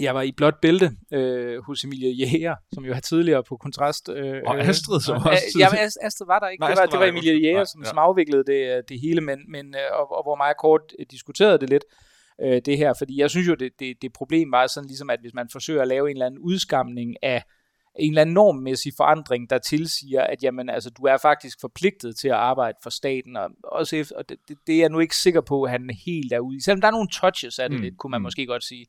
jeg 0.00 0.14
var 0.14 0.22
i 0.22 0.32
blot 0.32 0.60
bælte 0.62 0.90
øh, 1.12 1.62
hos 1.62 1.84
Emilie 1.84 2.12
Jæger, 2.12 2.56
som 2.72 2.84
jo 2.84 2.94
har 2.94 3.00
tidligere 3.00 3.42
på 3.42 3.56
kontrast. 3.56 4.08
Øh, 4.08 4.42
og 4.46 4.60
Astrid, 4.60 5.00
som 5.00 5.16
øh, 5.16 5.26
også 5.26 5.56
Ja, 5.58 5.68
men 5.70 5.78
Astrid 6.02 6.26
var 6.26 6.38
der 6.38 6.48
ikke. 6.48 6.60
Nej, 6.60 6.70
det 6.70 6.78
var, 6.78 6.86
det 6.86 7.00
var 7.00 7.06
Emilie 7.06 7.40
Jæger, 7.40 7.64
som, 7.64 7.82
ja. 7.82 7.88
som 7.88 7.98
afviklede 7.98 8.44
det, 8.44 8.88
det 8.88 9.00
hele, 9.00 9.20
men, 9.20 9.38
men 9.48 9.74
øh, 9.74 10.00
og, 10.00 10.16
og 10.16 10.22
hvor 10.22 10.36
meget 10.36 10.56
kort 10.56 10.82
diskuterede 11.10 11.58
det 11.58 11.70
lidt 11.70 11.84
øh, 12.42 12.62
det 12.64 12.78
her, 12.78 12.92
fordi 12.98 13.20
jeg 13.20 13.30
synes 13.30 13.48
jo, 13.48 13.54
det, 13.54 13.72
det, 13.78 14.02
det 14.02 14.12
problem 14.12 14.52
var 14.52 14.66
sådan 14.66 14.86
ligesom, 14.86 15.10
at 15.10 15.20
hvis 15.20 15.34
man 15.34 15.48
forsøger 15.52 15.82
at 15.82 15.88
lave 15.88 16.10
en 16.10 16.16
eller 16.16 16.26
anden 16.26 16.40
udskamning 16.40 17.16
af 17.22 17.42
en 17.98 18.12
eller 18.12 18.22
anden 18.22 18.34
normmæssig 18.34 18.92
forandring, 18.96 19.50
der 19.50 19.58
tilsiger, 19.58 20.22
at 20.22 20.42
jamen, 20.42 20.68
altså, 20.70 20.90
du 20.90 21.02
er 21.02 21.16
faktisk 21.16 21.60
forpligtet 21.60 22.16
til 22.16 22.28
at 22.28 22.34
arbejde 22.34 22.78
for 22.82 22.90
staten, 22.90 23.36
og, 23.36 23.50
også 23.64 23.96
efter, 23.96 24.16
og 24.16 24.28
det, 24.28 24.36
det, 24.48 24.56
det 24.66 24.74
er 24.74 24.78
jeg 24.78 24.88
nu 24.88 24.98
ikke 24.98 25.16
sikker 25.16 25.40
på, 25.40 25.62
at 25.62 25.70
han 25.70 25.90
helt 26.06 26.32
er 26.32 26.38
ude 26.38 26.56
i. 26.56 26.60
Selvom 26.60 26.80
der 26.80 26.88
er 26.88 26.92
nogle 26.92 27.08
touches 27.12 27.58
af 27.58 27.68
det 27.68 27.78
mm. 27.78 27.84
lidt, 27.84 27.98
kunne 27.98 28.10
man 28.10 28.20
mm. 28.20 28.22
måske 28.22 28.46
godt 28.46 28.64
sige. 28.64 28.86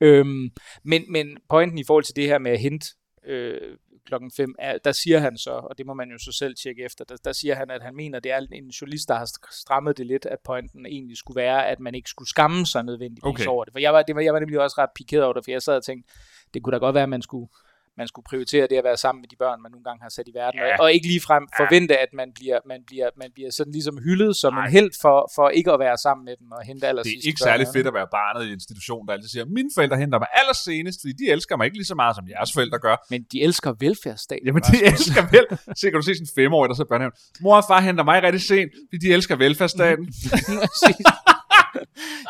Øhm, 0.00 0.50
men, 0.84 1.12
men 1.12 1.36
pointen 1.48 1.78
i 1.78 1.84
forhold 1.86 2.04
til 2.04 2.16
det 2.16 2.26
her 2.26 2.38
med 2.38 2.50
at 2.50 2.60
hente 2.60 2.86
øh, 3.26 3.76
klokken 4.06 4.30
5, 4.36 4.54
er, 4.58 4.78
der 4.78 4.92
siger 4.92 5.18
han 5.18 5.38
så, 5.38 5.50
og 5.50 5.78
det 5.78 5.86
må 5.86 5.94
man 5.94 6.10
jo 6.10 6.18
så 6.18 6.32
selv 6.32 6.54
tjekke 6.62 6.84
efter, 6.84 7.04
der, 7.04 7.16
der 7.24 7.32
siger 7.32 7.54
han, 7.54 7.70
at 7.70 7.82
han 7.82 7.96
mener, 7.96 8.16
at 8.16 8.24
det 8.24 8.32
er 8.32 8.38
en 8.52 8.68
journalist, 8.68 9.08
der 9.08 9.14
har 9.14 9.28
strammet 9.50 9.98
det 9.98 10.06
lidt, 10.06 10.26
at 10.26 10.38
pointen 10.44 10.86
egentlig 10.86 11.16
skulle 11.16 11.36
være, 11.36 11.68
at 11.68 11.80
man 11.80 11.94
ikke 11.94 12.10
skulle 12.10 12.28
skamme 12.28 12.66
sig 12.66 12.84
nødvendigvis 12.84 13.24
okay. 13.24 13.46
over 13.46 13.64
det. 13.64 13.72
For 13.72 13.78
jeg 13.78 13.92
var, 13.92 14.02
det 14.02 14.14
var, 14.14 14.20
jeg 14.20 14.32
var 14.32 14.40
nemlig 14.40 14.60
også 14.60 14.74
ret 14.78 14.90
pikeret 14.94 15.24
over 15.24 15.32
det, 15.32 15.44
for 15.44 15.50
jeg 15.50 15.62
sad 15.62 15.76
og 15.76 15.84
tænkte, 15.84 16.12
det 16.54 16.62
kunne 16.62 16.72
da 16.72 16.78
godt 16.78 16.94
være, 16.94 17.02
at 17.02 17.08
man 17.08 17.22
skulle 17.22 17.48
man 17.96 18.08
skulle 18.08 18.26
prioritere 18.30 18.66
det 18.70 18.76
at 18.76 18.84
være 18.84 18.96
sammen 18.96 19.20
med 19.22 19.28
de 19.28 19.36
børn, 19.36 19.62
man 19.62 19.70
nogle 19.74 19.84
gange 19.84 20.02
har 20.02 20.08
sat 20.08 20.26
i 20.28 20.34
verden, 20.34 20.60
ja. 20.60 20.82
og 20.82 20.92
ikke 20.92 21.06
ligefrem 21.06 21.42
ja. 21.42 21.64
forvente, 21.64 21.94
at 22.04 22.10
man 22.20 22.28
bliver, 22.38 22.58
man 22.66 22.80
bliver, 22.86 23.08
man 23.22 23.30
bliver 23.34 23.50
sådan 23.50 23.72
ligesom 23.72 23.96
hyldet 24.06 24.36
som 24.36 24.52
Nej. 24.54 24.64
en 24.64 24.72
held 24.72 24.90
for, 25.02 25.32
for 25.36 25.48
ikke 25.48 25.70
at 25.72 25.80
være 25.86 25.96
sammen 26.06 26.24
med 26.24 26.34
dem 26.40 26.48
og 26.52 26.62
hente 26.62 26.86
aller 26.88 27.02
Det 27.02 27.12
er 27.12 27.26
ikke 27.30 27.42
særlig 27.50 27.66
fedt 27.74 27.86
at 27.86 27.94
være 27.94 28.08
barnet 28.18 28.40
i 28.44 28.48
en 28.48 28.52
institution, 28.52 29.06
der 29.06 29.12
altid 29.12 29.28
siger, 29.28 29.44
mine 29.44 29.70
forældre 29.74 29.96
henter 29.96 30.18
mig 30.18 30.28
allersenest, 30.40 30.98
fordi 31.02 31.12
de 31.12 31.24
elsker 31.34 31.56
mig 31.56 31.64
ikke 31.64 31.76
lige 31.76 31.90
så 31.92 31.94
meget, 31.94 32.16
som 32.16 32.28
jeres 32.28 32.52
forældre 32.52 32.78
gør. 32.78 32.96
Men 33.10 33.20
de 33.32 33.42
elsker 33.42 33.70
velfærdsstaten. 33.84 34.46
Jamen, 34.46 34.62
de 34.62 34.76
elsker 34.90 35.22
vel. 35.36 35.46
Så 35.78 35.82
kan 35.90 35.96
du 36.00 36.02
se 36.02 36.14
sådan 36.14 36.26
en 36.28 36.34
femårig, 36.40 36.68
der 36.68 36.74
så 36.74 36.84
børnehave. 36.84 37.12
Mor 37.40 37.56
og 37.56 37.64
far 37.68 37.80
henter 37.80 38.04
mig 38.04 38.22
rigtig 38.22 38.42
sent, 38.42 38.70
fordi 38.90 38.98
de 39.06 39.12
elsker 39.12 39.36
velfærdsstaten. 39.36 40.04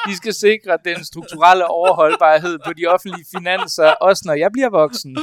De 0.07 0.17
skal 0.17 0.35
sikre 0.35 0.79
den 0.85 1.05
strukturelle 1.05 1.67
overholdbarhed 1.67 2.59
på 2.67 2.73
de 2.73 2.87
offentlige 2.87 3.27
finanser, 3.37 3.89
også 3.91 4.23
når 4.27 4.35
jeg 4.35 4.51
bliver 4.53 4.71
voksen. 4.71 5.19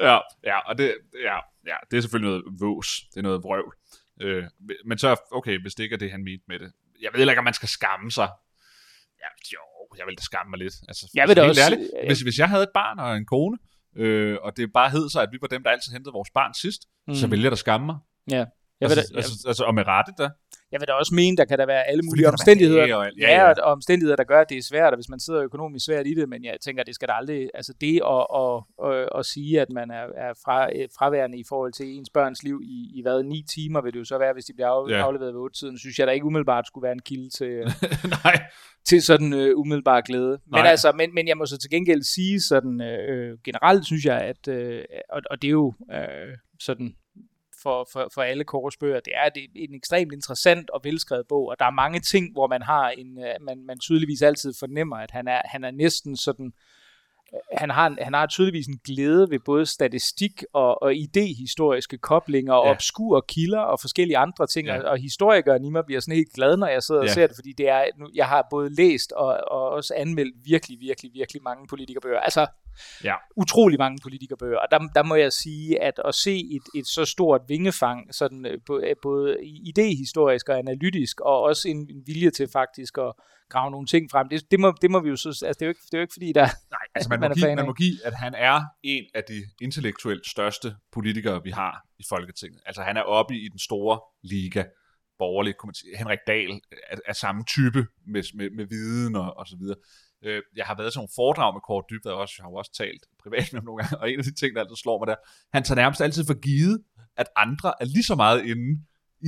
Ja, 0.00 0.18
ja, 0.44 0.58
og 0.68 0.78
det, 0.78 0.94
ja, 1.14 1.36
ja, 1.66 1.76
det 1.90 1.96
er 1.96 2.00
selvfølgelig 2.00 2.30
noget 2.30 2.60
vås. 2.60 2.88
Det 3.14 3.16
er 3.16 3.22
noget 3.22 3.42
vrøvl. 3.42 3.74
Øh, 4.20 4.44
men 4.86 4.98
så, 4.98 5.16
okay, 5.32 5.60
hvis 5.60 5.74
det 5.74 5.82
ikke 5.82 5.94
er 5.94 5.98
det, 5.98 6.10
han 6.10 6.24
mente 6.24 6.44
med 6.48 6.58
det. 6.58 6.72
Jeg 7.02 7.10
ved 7.14 7.20
ikke, 7.20 7.38
om 7.38 7.44
man 7.44 7.54
skal 7.54 7.68
skamme 7.68 8.10
sig. 8.10 8.28
Ja, 9.22 9.28
jo, 9.52 9.60
jeg 9.98 10.06
vil 10.06 10.16
da 10.18 10.22
skamme 10.22 10.50
mig 10.50 10.58
lidt. 10.58 10.74
Altså, 10.88 11.10
jeg 11.14 11.28
vil 11.28 11.36
da 11.36 11.48
også, 11.48 11.62
ærligt, 11.62 11.90
hvis, 12.06 12.20
hvis 12.20 12.38
jeg 12.38 12.48
havde 12.48 12.62
et 12.62 12.70
barn 12.74 12.98
og 12.98 13.16
en 13.16 13.26
kone, 13.26 13.58
øh, 13.96 14.38
og 14.42 14.56
det 14.56 14.72
bare 14.72 14.90
hed 14.90 15.10
sig, 15.10 15.22
at 15.22 15.28
vi 15.32 15.38
var 15.40 15.46
dem, 15.48 15.62
der 15.62 15.70
altid 15.70 15.92
hentede 15.92 16.12
vores 16.12 16.30
barn 16.30 16.54
sidst, 16.54 16.82
mm. 17.08 17.14
så 17.14 17.26
ville 17.26 17.42
jeg 17.42 17.50
da 17.50 17.56
skamme 17.56 17.86
mig. 17.86 17.96
Ja. 18.30 18.36
Jeg 18.36 18.46
altså, 18.90 19.12
da, 19.12 19.16
altså, 19.16 19.48
altså, 19.48 19.64
og 19.64 19.74
med 19.74 19.86
rette 19.86 20.12
da. 20.18 20.30
Jeg 20.72 20.80
vil 20.80 20.88
da 20.88 20.92
også 20.92 21.14
mene, 21.14 21.36
der 21.36 21.44
kan 21.44 21.58
der 21.58 21.66
være 21.66 21.84
alle 21.88 22.02
mulige 22.02 22.22
være 22.22 22.32
omstændigheder, 22.32 22.96
og. 22.96 23.06
Ja, 23.20 23.30
ja, 23.30 23.44
ja. 23.44 23.48
og, 23.62 23.72
omstændigheder, 23.72 24.16
der 24.16 24.24
gør, 24.24 24.40
at 24.40 24.48
det 24.48 24.58
er 24.58 24.62
svært, 24.62 24.92
og 24.92 24.96
hvis 24.96 25.08
man 25.08 25.20
sidder 25.20 25.42
økonomisk 25.42 25.86
svært 25.86 26.06
i 26.06 26.14
det, 26.14 26.28
men 26.28 26.44
jeg 26.44 26.56
tænker, 26.64 26.82
det 26.82 26.94
skal 26.94 27.08
der 27.08 27.14
aldrig, 27.14 27.50
altså 27.54 27.72
det 27.80 28.00
at, 28.16 28.26
at, 28.42 28.56
at, 28.86 29.08
at 29.18 29.26
sige, 29.26 29.60
at 29.60 29.70
man 29.70 29.90
er, 29.90 30.04
er 30.26 30.32
fra, 30.44 30.68
øh, 30.76 30.88
fraværende 30.98 31.38
i 31.38 31.44
forhold 31.48 31.72
til 31.72 31.86
ens 31.96 32.10
børns 32.10 32.42
liv 32.42 32.60
i, 32.64 32.98
i 32.98 33.02
hvad, 33.02 33.22
ni 33.22 33.44
timer, 33.54 33.80
vil 33.82 33.92
det 33.92 33.98
jo 33.98 34.04
så 34.04 34.18
være, 34.18 34.32
hvis 34.32 34.44
de 34.44 34.52
bliver 34.54 34.68
af, 34.68 34.88
Ja. 34.90 35.04
afleveret 35.06 35.34
ved 35.34 35.40
8 35.40 35.58
tiden, 35.58 35.78
synes 35.78 35.98
jeg 35.98 36.06
da 36.06 36.12
ikke 36.12 36.26
umiddelbart 36.26 36.66
skulle 36.66 36.82
være 36.82 36.92
en 36.92 37.02
kilde 37.02 37.30
til, 37.30 37.46
øh, 37.60 37.70
Nej, 38.24 38.42
til 38.88 39.02
sådan 39.02 39.32
øh, 39.32 39.58
umiddelbar 39.58 40.00
glæde. 40.00 40.38
Men, 40.46 40.66
altså, 40.66 40.92
men, 40.92 41.14
men 41.14 41.28
jeg 41.28 41.36
må 41.36 41.46
så 41.46 41.58
til 41.58 41.70
gengæld 41.70 42.02
sige 42.02 42.40
sådan, 42.40 42.80
øh, 42.80 43.38
generelt 43.44 43.86
synes 43.86 44.04
jeg, 44.04 44.20
at, 44.20 44.48
øh, 44.48 44.84
og, 45.10 45.22
og 45.30 45.42
det 45.42 45.48
er 45.48 45.52
jo 45.52 45.74
øh, 45.92 46.36
sådan 46.60 46.94
for, 47.62 47.88
for, 47.92 48.08
for 48.14 48.22
alle 48.22 48.44
Kåres 48.44 48.76
bøger, 48.76 49.00
det 49.00 49.12
er, 49.16 49.28
det 49.28 49.42
er 49.42 49.48
en 49.54 49.74
ekstremt 49.74 50.12
interessant 50.12 50.70
og 50.70 50.80
velskrevet 50.84 51.26
bog, 51.28 51.46
og 51.48 51.56
der 51.58 51.64
er 51.64 51.70
mange 51.70 52.00
ting, 52.00 52.32
hvor 52.32 52.46
man 52.46 52.62
har 52.62 52.90
en, 52.90 53.18
øh, 53.18 53.34
man, 53.40 53.64
man 53.66 53.78
tydeligvis 53.78 54.22
altid 54.22 54.54
fornemmer, 54.58 54.96
at 54.96 55.10
han 55.10 55.28
er, 55.28 55.42
han 55.44 55.64
er 55.64 55.70
næsten 55.70 56.16
sådan, 56.16 56.46
øh, 57.34 57.40
han 57.58 57.70
har, 57.70 57.96
han 58.00 58.14
har 58.14 58.26
tydeligvis 58.26 58.66
en 58.66 58.80
glæde 58.84 59.30
ved 59.30 59.38
både 59.44 59.66
statistik 59.66 60.44
og, 60.52 60.82
og 60.82 60.94
idehistoriske 60.94 61.98
koblinger 61.98 62.52
og 62.54 62.66
Ja. 62.66 62.70
obskure 62.70 63.22
kilder 63.28 63.60
og 63.60 63.80
forskellige 63.80 64.18
andre 64.18 64.46
ting, 64.46 64.66
Ja. 64.68 64.78
og, 64.82 64.84
og 64.90 64.98
historikeren 64.98 65.64
i 65.64 65.70
mig 65.70 65.84
bliver 65.86 66.00
sådan 66.00 66.14
helt 66.16 66.32
glad, 66.34 66.56
når 66.56 66.66
jeg 66.66 66.82
sidder 66.82 67.00
og 67.00 67.06
Ja. 67.06 67.12
ser 67.12 67.26
det, 67.26 67.36
fordi 67.36 67.52
det 67.52 67.68
er, 67.68 67.84
nu, 67.98 68.06
jeg 68.14 68.26
har 68.28 68.46
både 68.50 68.74
læst 68.74 69.12
og, 69.12 69.26
og 69.50 69.68
også 69.70 69.94
anmeldt 69.96 70.34
virkelig, 70.44 70.80
virkelig, 70.80 71.10
virkelig 71.14 71.42
mange 71.42 71.66
politikerbøger. 71.66 72.20
Altså, 72.20 72.46
Ja. 73.04 73.14
utrolig 73.36 73.78
mange 73.78 73.98
politikerbøger, 74.02 74.58
og 74.58 74.66
der, 74.70 74.78
der 74.78 75.02
må 75.02 75.14
jeg 75.14 75.32
sige, 75.32 75.82
at 75.82 76.00
at 76.04 76.14
se 76.14 76.36
et, 76.36 76.80
et 76.80 76.86
så 76.86 77.04
stort 77.04 77.40
vingefang, 77.48 78.14
sådan 78.14 78.46
øh, 78.46 78.58
øh, 78.70 78.96
både 79.02 79.36
idehistorisk 79.44 80.48
og 80.48 80.58
analytisk, 80.58 81.20
og 81.20 81.40
også 81.40 81.68
en, 81.68 81.76
en 81.76 82.02
vilje 82.06 82.30
til 82.30 82.48
faktisk 82.52 82.98
at 82.98 83.12
grave 83.50 83.70
nogle 83.70 83.86
ting 83.86 84.10
frem, 84.10 84.28
det, 84.28 84.50
det, 84.50 84.60
må, 84.60 84.74
det 84.82 84.90
må 84.90 85.00
vi 85.00 85.08
jo 85.08 85.16
så, 85.16 85.28
altså 85.28 85.58
det 85.58 85.62
er 85.62 85.66
jo 85.66 85.70
ikke, 85.70 85.80
det 85.90 85.94
er 85.94 85.98
jo 85.98 86.02
ikke 86.02 86.12
fordi, 86.12 86.32
der 86.32 86.46
Nej, 86.70 86.86
altså 86.94 87.08
man, 87.10 87.20
man 87.24 87.30
må 87.30 87.34
give, 87.34 87.56
man 87.56 87.66
må 87.66 87.72
give, 87.72 87.96
at 88.04 88.14
han 88.14 88.34
er 88.34 88.60
en 88.82 89.04
af 89.14 89.24
de 89.28 89.42
intellektuelt 89.60 90.26
største 90.26 90.76
politikere, 90.92 91.42
vi 91.42 91.50
har 91.50 91.86
i 91.98 92.02
Folketinget. 92.08 92.60
Altså 92.66 92.82
han 92.82 92.96
er 92.96 93.02
oppe 93.02 93.34
i 93.34 93.48
den 93.48 93.58
store 93.58 94.00
liga, 94.22 94.64
borgerlig. 95.18 95.54
Henrik 95.98 96.18
Dahl 96.26 96.60
er, 96.90 96.96
er 97.06 97.12
samme 97.12 97.44
type 97.44 97.86
med, 98.06 98.22
med, 98.34 98.50
med 98.50 98.66
viden 98.66 99.16
og, 99.16 99.36
og 99.36 99.46
så 99.46 99.56
videre. 99.60 99.76
Øh, 100.26 100.42
jeg 100.56 100.64
har 100.68 100.74
været 100.78 100.92
til 100.92 100.98
nogle 100.98 101.14
foredrag 101.20 101.54
med 101.54 101.60
Kåre 101.66 101.84
Dybvad 101.90 102.12
også, 102.12 102.34
jeg 102.38 102.44
har 102.44 102.50
jo 102.50 102.54
også 102.62 102.72
talt 102.82 103.02
privat 103.22 103.46
med 103.52 103.60
ham 103.60 103.64
nogle 103.68 103.78
gange, 103.82 103.98
og 104.00 104.10
en 104.10 104.18
af 104.18 104.24
de 104.24 104.34
ting, 104.40 104.50
der 104.54 104.60
altid 104.62 104.76
slår 104.76 104.96
mig 105.00 105.06
der, 105.12 105.18
han 105.56 105.62
tager 105.64 105.80
nærmest 105.82 106.00
altid 106.00 106.22
for 106.30 106.38
givet, 106.48 106.76
at 107.16 107.26
andre 107.36 107.72
er 107.80 107.84
lige 107.84 108.04
så 108.04 108.14
meget 108.14 108.40
inde 108.52 108.68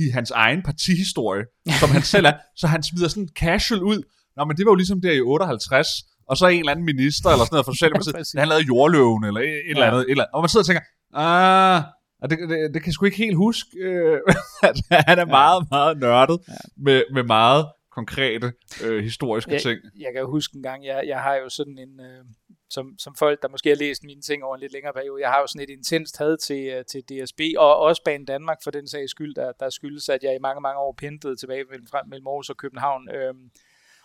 i 0.01 0.09
hans 0.17 0.31
egen 0.31 0.61
partihistorie, 0.69 1.43
som 1.81 1.89
han 1.89 2.01
selv 2.01 2.25
er, 2.25 2.33
så 2.55 2.67
han 2.67 2.83
smider 2.83 3.07
sådan 3.07 3.29
casual 3.43 3.81
ud, 3.83 3.99
Nå, 4.37 4.45
men 4.45 4.57
det 4.57 4.65
var 4.65 4.71
jo 4.71 4.75
ligesom 4.75 5.01
der 5.01 5.11
i 5.11 5.21
58, 5.21 5.87
og 6.29 6.37
så 6.37 6.47
en 6.47 6.59
eller 6.59 6.71
anden 6.71 6.85
minister, 6.85 7.29
eller 7.29 7.45
sådan 7.45 7.53
noget 7.55 7.65
fra 7.65 7.73
Socialdemokratiet, 7.77 8.33
ja, 8.35 8.39
han 8.39 8.47
lavede 8.47 8.65
jordløven, 8.65 9.23
eller 9.23 9.41
et, 9.41 9.47
et 9.47 9.61
eller 9.69 9.85
andet, 9.85 10.01
et 10.01 10.11
eller 10.11 10.23
andet. 10.23 10.33
Og 10.33 10.41
man 10.41 10.49
sidder 10.49 10.63
og 10.63 10.67
tænker, 10.67 10.83
ah, 11.13 11.81
og 12.21 12.29
det, 12.29 12.37
det, 12.49 12.57
det 12.73 12.81
kan 12.81 12.87
jeg 12.89 12.93
sgu 12.93 13.05
ikke 13.05 13.17
helt 13.17 13.35
huske, 13.35 13.69
øh, 13.77 14.19
at 14.69 14.75
han 15.09 15.19
er 15.19 15.25
meget, 15.25 15.67
meget 15.71 15.97
nørdet, 15.97 16.39
Ja. 16.47 16.53
med, 16.77 17.03
med 17.13 17.23
meget 17.23 17.65
konkrete 17.95 18.53
øh, 18.83 19.03
historiske 19.03 19.51
Ja, 19.51 19.57
ting. 19.59 19.79
jeg 19.99 20.13
kan 20.13 20.25
huske 20.25 20.55
en 20.55 20.63
gang, 20.63 20.85
jeg, 20.85 21.03
jeg 21.07 21.19
har 21.21 21.35
jo 21.35 21.49
sådan 21.49 21.77
en, 21.77 21.99
øh, 21.99 22.25
som, 22.69 22.95
som 22.99 23.15
folk, 23.15 23.41
der 23.41 23.47
måske 23.49 23.69
har 23.69 23.75
læst 23.75 24.03
mine 24.03 24.21
ting 24.21 24.43
over 24.43 24.55
en 24.55 24.61
lidt 24.61 24.73
længere 24.73 24.93
periode, 24.93 25.21
jeg 25.21 25.29
har 25.29 25.39
jo 25.39 25.47
sådan 25.47 25.61
et 25.61 25.69
intenst 25.69 26.17
had 26.17 26.37
til, 26.37 26.67
øh, 26.67 26.85
til 26.85 27.01
DSB, 27.01 27.41
og 27.57 27.77
også 27.77 28.01
Banen 28.05 28.25
Danmark 28.25 28.57
for 28.63 28.71
den 28.71 28.87
sags 28.87 29.11
skyld, 29.11 29.35
der, 29.35 29.51
der 29.51 29.69
skyldes, 29.69 30.09
at 30.09 30.23
jeg 30.23 30.35
i 30.35 30.39
mange, 30.39 30.61
mange 30.61 30.79
år 30.79 30.93
pendlede 30.97 31.35
tilbage 31.35 31.63
mellem, 31.69 31.87
mellem 32.07 32.27
Aarhus 32.27 32.49
og 32.49 32.57
København. 32.57 33.09
Øh, 33.09 33.33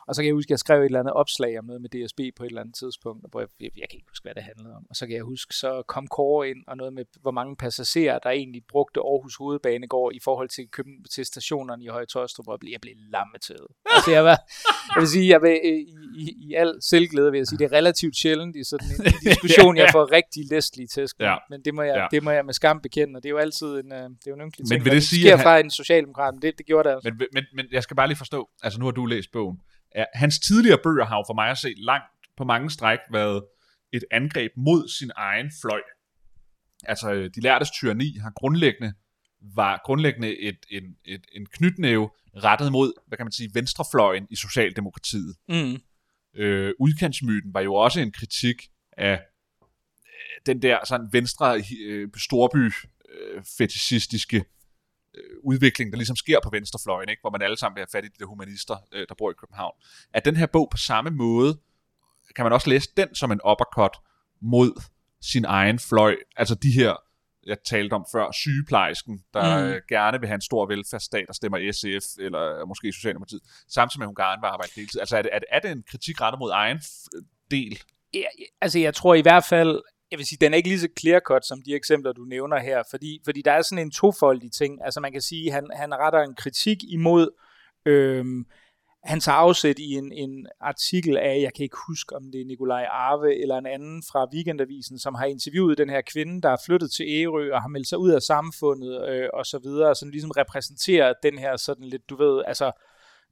og 0.09 0.15
så 0.15 0.23
kan 0.23 0.27
jeg 0.27 0.35
huske, 0.35 0.47
at 0.49 0.51
jeg 0.51 0.59
skrev 0.59 0.81
et 0.81 0.85
eller 0.85 1.01
andet 1.01 1.13
opslag 1.15 1.59
om 1.59 1.65
noget 1.65 1.83
med 1.83 1.91
DSB 1.91 2.21
på 2.37 2.43
et 2.45 2.49
eller 2.49 2.61
andet 2.61 2.75
tidspunkt, 2.75 3.31
hvor 3.31 3.41
jeg, 3.41 3.49
jeg, 3.61 3.71
jeg 3.77 3.87
kan 3.91 3.97
ikke 3.97 4.11
huske, 4.11 4.25
hvad 4.25 4.35
det 4.35 4.43
handlede 4.43 4.75
om. 4.77 4.87
Og 4.91 4.97
så 4.97 5.07
kan 5.07 5.15
jeg 5.17 5.23
huske, 5.23 5.55
så 5.55 5.83
kom 5.89 6.07
Kåre 6.07 6.49
ind, 6.51 6.59
og 6.67 6.77
noget 6.77 6.93
med, 6.93 7.05
hvor 7.21 7.31
mange 7.31 7.57
passagerer, 7.57 8.19
der 8.19 8.31
egentlig 8.31 8.63
brugte 8.69 9.01
Aarhus 9.01 9.37
Hovedbanegård 9.37 10.15
i 10.15 10.21
forhold 10.25 10.49
til, 10.49 10.69
Køben, 10.73 11.05
til 11.15 11.25
stationerne 11.27 11.85
i 11.85 11.87
Høje 11.87 12.07
Tostrup, 12.07 12.49
og 12.49 12.53
jeg 12.53 12.61
blev, 12.61 12.71
jeg 12.73 12.81
blev 12.81 12.95
lammetædet. 13.15 13.67
Altså, 13.97 14.11
jeg, 14.11 14.25
var, 14.25 14.37
jeg 14.95 15.01
vil 15.01 15.09
sige, 15.09 15.29
jeg 15.29 15.43
vil, 15.43 15.61
øh, 15.65 15.71
i, 15.71 15.87
i, 16.25 16.37
i 16.49 16.55
al 16.55 16.73
selvglæde 16.83 17.31
vil 17.31 17.39
jeg 17.39 17.47
sige, 17.47 17.59
det 17.59 17.65
er 17.65 17.73
relativt 17.73 18.17
sjældent 18.17 18.57
i 18.57 18.65
sådan 18.65 18.89
en, 18.99 19.07
en 19.07 19.13
diskussion, 19.31 19.77
jeg 19.77 19.89
får 19.93 20.13
rigtig 20.13 20.43
læstlig 20.51 20.91
tæsk. 20.91 21.21
Ja. 21.21 21.37
Men 21.51 21.63
det 21.65 21.75
må, 21.75 21.83
jeg, 21.83 21.97
Ja. 21.97 22.07
det 22.11 22.23
må 22.23 22.31
jeg 22.31 22.45
med 22.45 22.55
skam 22.55 22.81
bekende, 22.81 23.17
og 23.17 23.23
det 23.23 23.29
er 23.29 23.31
jo 23.31 23.39
altid 23.39 23.67
en, 23.67 23.93
øh, 23.93 23.99
det 23.99 24.27
er 24.27 24.31
jo 24.31 24.35
en 24.35 24.41
ynkelig 24.41 24.65
Men 24.65 24.69
ting. 24.71 24.85
vil 24.85 24.91
når 24.91 24.95
det 24.95 25.03
sige, 25.03 25.23
sker 25.23 25.33
at 25.33 25.39
han- 25.39 25.45
fra 25.45 25.59
en 25.59 25.71
socialdemokrat, 25.71 26.35
men 26.35 26.43
det, 26.43 26.59
det 26.59 26.67
gjorde 26.67 26.89
det 26.89 26.95
altså. 26.95 27.11
Men, 27.11 27.27
men, 27.33 27.45
men 27.55 27.67
jeg 27.73 27.83
skal 27.83 27.97
bare 27.97 28.09
lige 28.09 28.19
forstå, 28.19 28.49
altså 28.63 28.79
nu 28.79 28.85
har 28.85 28.93
du 28.93 29.07
læst 29.07 29.33
bogen. 29.33 29.59
Ja, 29.95 30.05
hans 30.15 30.39
tidligere 30.39 30.79
bøger 30.83 31.05
har 31.05 31.17
jo 31.17 31.25
for 31.27 31.35
mig 31.35 31.51
at 31.51 31.59
se 31.59 31.75
langt 31.77 32.07
på 32.37 32.45
mange 32.45 32.71
stræk 32.71 32.99
været 33.13 33.45
et 33.93 34.05
angreb 34.11 34.53
mod 34.57 34.89
sin 34.89 35.11
egen 35.17 35.51
fløj. 35.63 35.81
Altså, 36.85 37.13
øh, 37.13 37.31
de 37.35 37.41
lærtes 37.41 37.71
tyranni 37.71 38.17
har 38.19 38.31
grundlæggende 38.31 38.93
var 39.41 39.81
grundlæggende 39.85 40.39
et, 40.41 40.67
en, 40.71 40.97
et, 41.05 41.27
en 41.33 41.47
knytnæve 41.47 42.11
rettet 42.37 42.73
mod, 42.73 42.93
hvad 43.07 43.19
kan 43.19 43.27
man 43.27 43.33
sige, 43.33 43.51
venstrefløjen 43.55 44.27
i 44.31 44.37
Socialdemokratiet. 44.37 45.37
Mm. 45.49 45.81
Øh, 46.35 46.75
udkantsmyten 46.81 47.55
var 47.55 47.61
jo 47.61 47.75
også 47.75 48.01
en 48.01 48.13
kritik 48.13 48.69
af 48.97 49.13
øh, 49.13 50.47
den 50.47 50.63
der 50.63 50.79
sådan 50.87 51.09
venstre 51.13 51.63
øh, 51.81 52.09
storby 52.17 52.73
øh, 53.09 53.43
fetishistiske 53.59 54.45
udvikling, 55.43 55.93
der 55.93 55.97
ligesom 55.97 56.17
sker 56.17 56.41
på 56.45 56.51
venstrefløjen, 56.51 57.09
ikke? 57.09 57.21
hvor 57.21 57.31
man 57.31 57.43
alle 57.43 57.57
sammen 57.57 57.75
vil 57.77 57.81
have 57.81 57.99
fat 57.99 58.05
i 58.05 58.09
de 58.09 58.19
der 58.19 58.27
humanister, 58.27 58.77
øh, 58.93 59.07
der 59.09 59.15
bor 59.19 59.31
i 59.31 59.35
København. 59.41 59.75
At 60.15 60.25
den 60.25 60.37
her 60.37 60.47
bog 60.47 60.69
på 60.71 60.77
samme 60.77 61.11
måde, 61.11 61.59
kan 62.37 62.45
man 62.45 62.53
også 62.53 62.71
læse 62.71 62.91
den 62.97 63.15
som 63.15 63.33
en 63.33 63.41
uppercut 63.51 63.97
mod 64.41 64.83
sin 65.23 65.45
egen 65.45 65.79
fløj. 65.79 66.17
Altså 66.37 66.55
de 66.55 66.71
her, 66.73 66.97
jeg 67.47 67.57
talte 67.67 67.95
om 67.95 68.07
før, 68.13 68.33
sygeplejersken, 68.33 69.25
der 69.35 69.67
Mm. 69.67 69.73
mm. 69.73 69.81
gerne 69.89 70.21
vil 70.21 70.27
have 70.27 70.35
en 70.35 70.41
stor 70.41 70.67
velfærdsstat, 70.67 71.25
der 71.27 71.33
stemmer 71.33 71.73
SF, 71.73 72.19
eller 72.21 72.67
måske 72.67 72.93
Socialdemokratiet, 72.93 73.43
samtidig 73.69 73.99
med, 73.99 74.05
at 74.05 74.09
hun 74.09 74.15
gerne 74.15 74.41
vil 74.43 74.47
arbejde 74.47 74.73
deltid. 74.77 75.01
Altså 75.01 75.17
er 75.17 75.23
det, 75.23 75.31
er 75.51 75.59
det, 75.59 75.71
en 75.71 75.85
kritik 75.91 76.21
rettet 76.21 76.39
mod 76.39 76.51
egen 76.51 76.81
del? 77.51 77.83
Ja, 78.15 78.25
altså 78.61 78.79
jeg 78.79 78.95
tror 78.95 79.15
i 79.15 79.21
hvert 79.21 79.45
fald, 79.45 79.83
jeg 80.11 80.19
vil 80.19 80.27
sige, 80.27 80.39
den 80.41 80.53
er 80.53 80.57
ikke 80.57 80.69
lige 80.69 80.81
så 80.81 80.89
clear-cut 81.01 81.47
som 81.49 81.63
de 81.63 81.75
eksempler, 81.75 82.13
du 82.13 82.25
nævner 82.25 82.59
her, 82.59 82.83
fordi, 82.91 83.21
fordi 83.25 83.43
der 83.43 83.53
er 83.53 83.63
sådan 83.63 83.85
en 83.85 83.91
tofoldig 83.91 84.53
ting. 84.53 84.85
Altså 84.85 85.01
man 85.01 85.13
kan 85.13 85.23
sige, 85.23 85.51
han, 85.51 85.71
han 85.73 85.95
retter 85.95 86.21
en 86.21 86.35
kritik 86.35 86.79
imod, 86.89 87.29
øhm, 87.87 88.45
han 89.05 89.21
tager 89.21 89.37
afsæt 89.37 89.79
i 89.79 89.93
en, 89.93 90.13
en 90.13 90.47
artikel 90.61 91.17
af, 91.17 91.41
jeg 91.41 91.55
kan 91.57 91.63
ikke 91.63 91.77
huske, 91.89 92.17
om 92.17 92.23
det 92.33 92.41
er 92.41 92.45
Nikolaj 92.47 92.85
Arve 92.85 93.43
eller 93.43 93.59
en 93.59 93.67
anden 93.67 94.03
fra 94.13 94.29
Weekendavisen, 94.35 94.99
som 94.99 95.15
har 95.15 95.25
interviewet 95.25 95.79
den 95.79 95.91
her 95.91 96.03
kvinde, 96.13 96.43
der 96.43 96.51
er 96.51 96.57
flyttet 96.67 96.91
til 96.93 97.07
Ærø 97.09 97.53
og 97.55 97.63
har 97.63 97.69
meldt 97.69 97.89
sig 97.89 97.99
ud 97.99 98.11
af 98.11 98.23
samfundet 98.23 99.09
øh, 99.09 99.29
og 99.35 99.47
så 99.47 99.59
videre, 99.59 99.95
som 99.95 100.09
ligesom 100.09 100.31
repræsenterer 100.31 101.15
den 101.23 101.39
her 101.39 101.57
sådan 101.57 101.85
lidt, 101.85 102.11
du 102.11 102.17
ved, 102.17 102.43
altså 102.47 102.73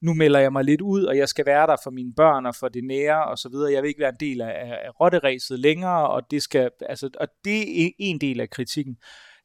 nu 0.03 0.15
melder 0.15 0.41
jeg 0.41 0.53
mig 0.53 0.65
lidt 0.65 0.81
ud, 0.81 1.05
og 1.05 1.17
jeg 1.17 1.29
skal 1.29 1.47
være 1.47 1.67
der 1.67 1.77
for 1.85 1.91
mine 1.91 2.13
børn 2.15 2.47
og 2.47 2.55
for 2.55 2.69
det 2.69 2.85
nære 2.85 3.25
og 3.25 3.39
så 3.39 3.49
videre. 3.49 3.73
Jeg 3.73 3.83
vil 3.83 3.89
ikke 3.89 4.01
være 4.01 4.13
en 4.21 4.29
del 4.29 4.41
af, 4.41 4.49
af, 4.49 5.01
rotteræset 5.01 5.61
længere, 5.61 6.09
og 6.09 6.31
det 6.31 6.43
skal, 6.43 6.71
altså, 6.89 7.11
og 7.21 7.29
det 7.45 7.85
er 7.85 7.91
en 7.99 8.21
del 8.21 8.41
af 8.41 8.51
kritikken. 8.51 8.97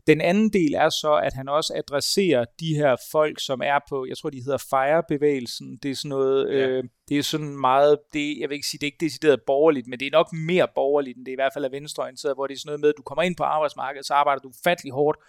Den 0.08 0.22
anden 0.22 0.50
del 0.50 0.74
er 0.74 0.90
så, 0.90 1.20
at 1.24 1.34
han 1.34 1.50
også 1.50 1.74
adresserer 1.76 2.46
de 2.60 2.76
her 2.76 2.96
folk, 3.12 3.40
som 3.40 3.62
er 3.64 3.80
på, 3.90 4.06
jeg 4.10 4.18
tror, 4.18 4.30
de 4.30 4.44
hedder 4.44 4.58
FIRE-bevægelsen. 4.58 5.78
Det 5.84 5.92
er 5.92 5.96
sådan 5.96 6.10
noget, 6.10 6.50
ja. 6.50 6.68
øh, 6.68 6.84
det 7.10 7.18
er 7.18 7.24
sådan 7.24 7.60
meget, 7.60 7.98
det, 8.14 8.38
jeg 8.40 8.50
vil 8.50 8.56
ikke 8.56 8.68
sige, 8.68 8.80
det 8.80 8.84
er 8.84 8.92
ikke 8.94 9.06
decideret 9.06 9.40
borgerligt, 9.48 9.88
men 9.88 10.00
det 10.00 10.08
er 10.08 10.12
nok 10.12 10.34
mere 10.34 10.68
borgerligt, 10.76 11.18
end 11.18 11.26
det 11.26 11.32
er 11.32 11.36
i 11.36 11.42
hvert 11.44 11.54
fald 11.54 11.66
er 11.66 11.70
venstreorienteret, 11.70 12.36
hvor 12.36 12.48
det 12.48 12.54
er 12.54 12.60
sådan 12.60 12.70
noget 12.70 12.82
med, 12.82 12.90
at 12.90 12.98
du 12.98 13.02
kommer 13.04 13.24
ind 13.24 13.36
på 13.36 13.44
arbejdsmarkedet, 13.44 14.06
så 14.06 14.14
arbejder 14.14 14.42
du 14.42 14.52
fattelig 14.64 14.94
hårdt, 14.94 15.20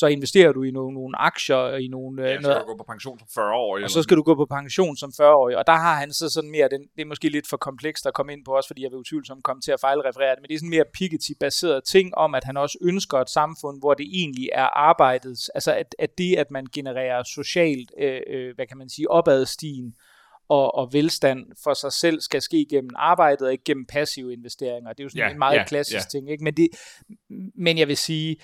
så 0.00 0.06
investerer 0.06 0.52
du 0.52 0.62
i 0.62 0.70
nogle, 0.70 0.94
nogle 0.94 1.14
aktier, 1.30 1.76
i 1.84 1.88
nogle, 1.88 2.22
øh, 2.22 2.28
Ja, 2.30 2.36
så 2.36 2.48
noget, 2.48 2.56
skal 2.56 2.66
du 2.66 2.72
gå 2.72 2.76
på 2.76 2.84
pension 2.92 3.18
som 3.18 3.28
40 3.34 3.54
år. 3.54 3.82
og 3.84 3.90
så 3.90 4.02
skal 4.02 4.16
du 4.16 4.22
gå 4.22 4.34
på 4.34 4.46
pension 4.58 4.96
som 4.96 5.10
40-årig, 5.20 5.56
og 5.56 5.64
der 5.66 5.72
har 5.72 5.94
han 6.02 6.12
så 6.12 6.28
sådan 6.28 6.50
mere, 6.50 6.68
den, 6.68 6.80
det 6.96 7.02
er 7.02 7.06
måske 7.06 7.28
lidt 7.28 7.48
for 7.48 7.56
komplekst 7.56 8.06
at 8.06 8.14
komme 8.14 8.32
ind 8.32 8.44
på, 8.44 8.50
også 8.50 8.68
fordi 8.68 8.82
jeg 8.82 8.90
vil 8.90 8.98
utvivlsomt 8.98 9.44
komme 9.44 9.60
til 9.60 9.72
at 9.72 9.80
fejlreferere 9.80 10.34
det, 10.34 10.40
men 10.42 10.48
det 10.48 10.54
er 10.54 10.58
sådan 10.58 10.76
mere 10.76 10.84
Piketty-baseret 10.96 11.84
ting 11.84 12.14
om, 12.14 12.34
at 12.34 12.44
han 12.44 12.56
også 12.56 12.78
ønsker 12.82 13.18
et 13.18 13.30
samfund, 13.30 13.76
hvor 13.80 13.94
det 13.94 14.06
egentlig 14.12 14.48
er 14.52 14.68
arbejdet, 14.90 15.36
altså 15.54 15.72
at, 15.74 15.94
at 15.98 16.18
det, 16.18 16.36
at 16.36 16.50
man 16.50 16.66
genererer 16.74 17.22
socialt, 17.34 17.90
øh, 18.00 18.20
øh, 18.30 18.54
hvad 18.54 18.66
kan 18.66 18.78
man 18.78 18.88
sige, 18.88 19.10
opadstigen, 19.10 19.94
og, 20.48 20.74
og 20.74 20.92
velstand 20.92 21.46
for 21.64 21.74
sig 21.74 21.92
selv 21.92 22.20
skal 22.20 22.42
ske 22.42 22.66
gennem 22.70 22.90
arbejdet 22.96 23.46
og 23.46 23.52
ikke 23.52 23.64
gennem 23.64 23.86
passive 23.86 24.32
investeringer. 24.32 24.92
Det 24.92 25.00
er 25.00 25.04
jo 25.04 25.08
sådan 25.08 25.26
Ja, 25.26 25.32
en 25.32 25.38
meget 25.38 25.56
ja, 25.56 25.64
klassisk 25.64 26.06
ja. 26.14 26.18
ting. 26.18 26.30
Ikke? 26.30 26.44
Men, 26.44 26.54
det, 26.54 26.68
men 27.54 27.78
jeg 27.78 27.88
vil 27.88 27.96
sige, 27.96 28.36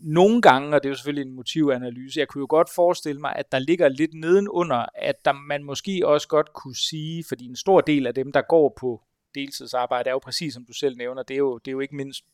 nogle 0.00 0.42
gange, 0.42 0.76
og 0.76 0.82
det 0.82 0.88
er 0.88 0.90
jo 0.90 0.96
selvfølgelig 0.96 1.30
en 1.30 1.36
motivanalyse, 1.36 2.20
jeg 2.20 2.28
kunne 2.28 2.42
jo 2.42 2.46
godt 2.50 2.68
forestille 2.74 3.20
mig, 3.20 3.32
at 3.36 3.52
der 3.52 3.58
ligger 3.58 3.88
lidt 3.88 4.14
nedenunder, 4.14 4.84
at 4.94 5.24
der, 5.24 5.32
man 5.32 5.64
måske 5.64 6.02
også 6.04 6.28
godt 6.28 6.52
kunne 6.52 6.76
sige, 6.76 7.24
fordi 7.28 7.44
en 7.46 7.56
stor 7.56 7.80
del 7.80 8.06
af 8.06 8.14
dem, 8.14 8.32
der 8.32 8.42
går 8.48 8.74
på 8.80 9.02
deltidsarbejde, 9.34 10.08
er 10.08 10.12
jo 10.12 10.18
præcis 10.18 10.54
som 10.54 10.64
du 10.64 10.72
selv 10.72 10.96
nævner, 10.96 11.22
det 11.22 11.34
er 11.34 11.38
jo, 11.38 11.58
det 11.58 11.68
er 11.68 11.72
jo 11.72 11.80
ikke 11.80 11.96
mindst 11.96 12.24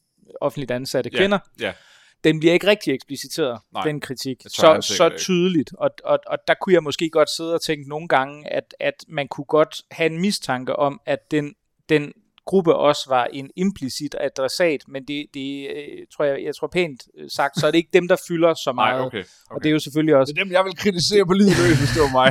offentligt 0.41 0.71
ansatte 0.71 1.11
Ja, 1.13 1.19
kvinder. 1.19 1.39
ja. 1.61 1.73
den 2.25 2.41
bliver 2.41 2.53
ikke 2.53 2.67
rigtig 2.67 2.95
ekspliciteret, 2.95 3.61
Nej, 3.73 3.85
den 3.85 4.01
kritik, 4.01 4.43
så, 4.49 4.79
så 4.81 5.15
tydeligt. 5.19 5.73
Og, 5.79 5.91
og, 6.05 6.19
og 6.27 6.39
der 6.49 6.55
kunne 6.61 6.73
jeg 6.75 6.83
måske 6.83 7.11
godt 7.11 7.31
sidde 7.31 7.55
og 7.55 7.63
tænke 7.63 7.89
nogle 7.89 8.09
gange, 8.09 8.53
at, 8.53 8.75
at 8.81 9.05
man 9.09 9.29
kunne 9.29 9.45
godt 9.45 9.83
have 9.91 10.07
en 10.11 10.21
mistanke 10.21 10.77
om, 10.77 11.01
at 11.07 11.31
den, 11.31 11.55
den 11.89 12.13
gruppe 12.47 12.75
også 12.75 13.05
var 13.09 13.25
en 13.25 13.51
implicit 13.57 14.15
adressat, 14.21 14.81
men 14.89 15.05
det, 15.09 15.27
det 15.35 15.69
øh, 15.77 16.07
tror 16.17 16.25
jeg, 16.25 16.45
jeg 16.45 16.55
tror 16.55 16.67
pænt 16.67 17.03
øh, 17.19 17.31
sagt, 17.31 17.61
så 17.61 17.67
er 17.67 17.71
det 17.71 17.79
ikke 17.79 17.91
dem, 17.93 18.09
der 18.09 18.17
fylder 18.29 18.55
så 18.55 18.73
Nej, 18.73 18.91
meget. 18.91 19.07
okay. 19.07 19.19
okay. 19.19 19.29
Og 19.51 19.63
det 19.63 19.69
er 19.69 19.73
jo 19.73 19.79
selvfølgelig 19.79 20.17
også 20.17 20.33
det 20.33 20.41
er 20.41 20.45
dem, 20.45 20.53
jeg 20.53 20.65
vil 20.65 20.77
kritisere 20.77 21.27
på 21.27 21.33
livet 21.33 21.57
løs, 21.63 21.79
hvis 21.79 21.93
det 21.95 22.03
var 22.07 22.13
mig. 22.21 22.31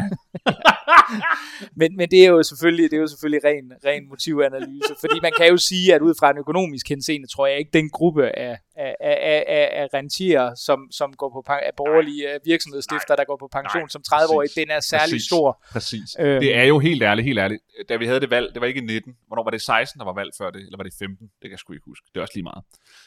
men, 1.79 1.89
men 1.97 2.07
det 2.11 2.19
er 2.25 2.29
jo 2.29 2.43
selvfølgelig, 2.43 2.91
det 2.91 2.97
er 2.97 3.01
jo 3.01 3.07
selvfølgelig 3.07 3.41
ren, 3.49 3.65
ren 3.85 4.03
motivanalyse, 4.09 4.93
fordi 4.99 5.17
man 5.21 5.33
kan 5.37 5.47
jo 5.53 5.57
sige, 5.57 5.95
at 5.95 6.01
ud 6.01 6.13
fra 6.19 6.31
en 6.31 6.37
økonomisk 6.37 6.89
henseende, 6.89 7.27
tror 7.27 7.47
jeg 7.47 7.57
ikke, 7.57 7.71
den 7.73 7.89
gruppe 7.89 8.25
af, 8.39 8.57
af, 8.75 8.95
af, 9.01 9.43
af, 9.47 9.69
af 9.81 9.87
rentier, 9.93 10.55
som, 10.55 10.79
som 10.91 11.13
går 11.13 11.29
på 11.29 11.41
pen- 11.49 11.63
af 11.69 11.71
borgerlige 11.77 12.33
øh, 12.33 12.39
virksomhedsstifter, 12.45 13.15
der 13.15 13.23
går 13.23 13.37
på 13.37 13.47
pension 13.51 13.83
nej, 13.83 13.87
som 13.87 14.01
30-årige, 14.13 14.47
præcis, 14.47 14.55
den 14.55 14.69
er 14.71 14.79
særlig 14.79 15.13
præcis. 15.13 15.25
stor. 15.25 15.63
Præcis. 15.71 16.09
Øhm. 16.19 16.39
Det 16.41 16.55
er 16.55 16.63
jo 16.63 16.79
helt 16.79 17.03
ærligt, 17.03 17.25
helt 17.25 17.39
ærligt. 17.39 17.61
Da 17.89 17.95
vi 17.95 18.05
havde 18.05 18.19
det 18.19 18.29
valg, 18.29 18.53
det 18.53 18.61
var 18.61 18.67
ikke 18.67 18.81
i 18.81 18.83
19. 18.83 19.13
Hvornår 19.27 19.43
var 19.43 19.51
det 19.51 19.61
16, 19.61 19.99
der 19.99 20.05
var 20.05 20.13
valg 20.13 20.31
før 20.37 20.49
det? 20.51 20.61
Eller 20.61 20.77
var 20.77 20.83
det 20.83 20.93
15? 20.99 21.27
Det 21.27 21.41
kan 21.41 21.51
jeg 21.51 21.59
sgu 21.59 21.73
ikke 21.73 21.85
huske. 21.85 22.05
Det 22.13 22.17
er 22.17 22.21
også 22.21 22.35
lige 22.35 22.43
meget. 22.43 22.63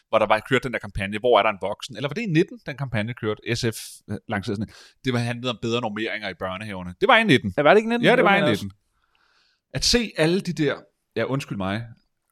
Hvor 0.09 0.18
der 0.18 0.26
var 0.26 0.40
kørt 0.48 0.62
den 0.64 0.72
der 0.72 0.79
kampagne, 0.79 1.18
hvor 1.18 1.38
er 1.38 1.42
der 1.42 1.50
en 1.50 1.59
voksen? 1.62 1.96
Eller 1.96 2.09
var 2.09 2.14
det 2.14 2.22
i 2.22 2.26
19, 2.26 2.61
den 2.66 2.76
kampagne 2.76 3.14
kørte? 3.14 3.57
SF 3.57 3.79
øh, 4.11 4.42
sådan 4.44 4.62
en. 4.62 4.68
Det 5.05 5.12
var 5.12 5.18
handlet 5.18 5.50
om 5.50 5.59
bedre 5.62 5.81
normeringer 5.81 6.29
i 6.29 6.35
børnehaverne. 6.35 6.94
Det 7.00 7.09
var 7.09 7.16
i 7.18 7.24
19. 7.24 7.55
Ja, 7.57 7.62
var 7.62 7.70
det 7.74 7.79
ikke 7.79 7.88
19? 7.88 8.05
Ja, 8.07 8.16
det 8.16 8.24
var 8.24 8.37
i 8.37 8.42
også- 8.42 8.64
19. 8.64 8.70
At 9.74 9.85
se 9.85 10.12
alle 10.16 10.40
de 10.40 10.52
der, 10.52 10.74
ja 11.16 11.24
undskyld 11.24 11.57
mig, 11.59 11.85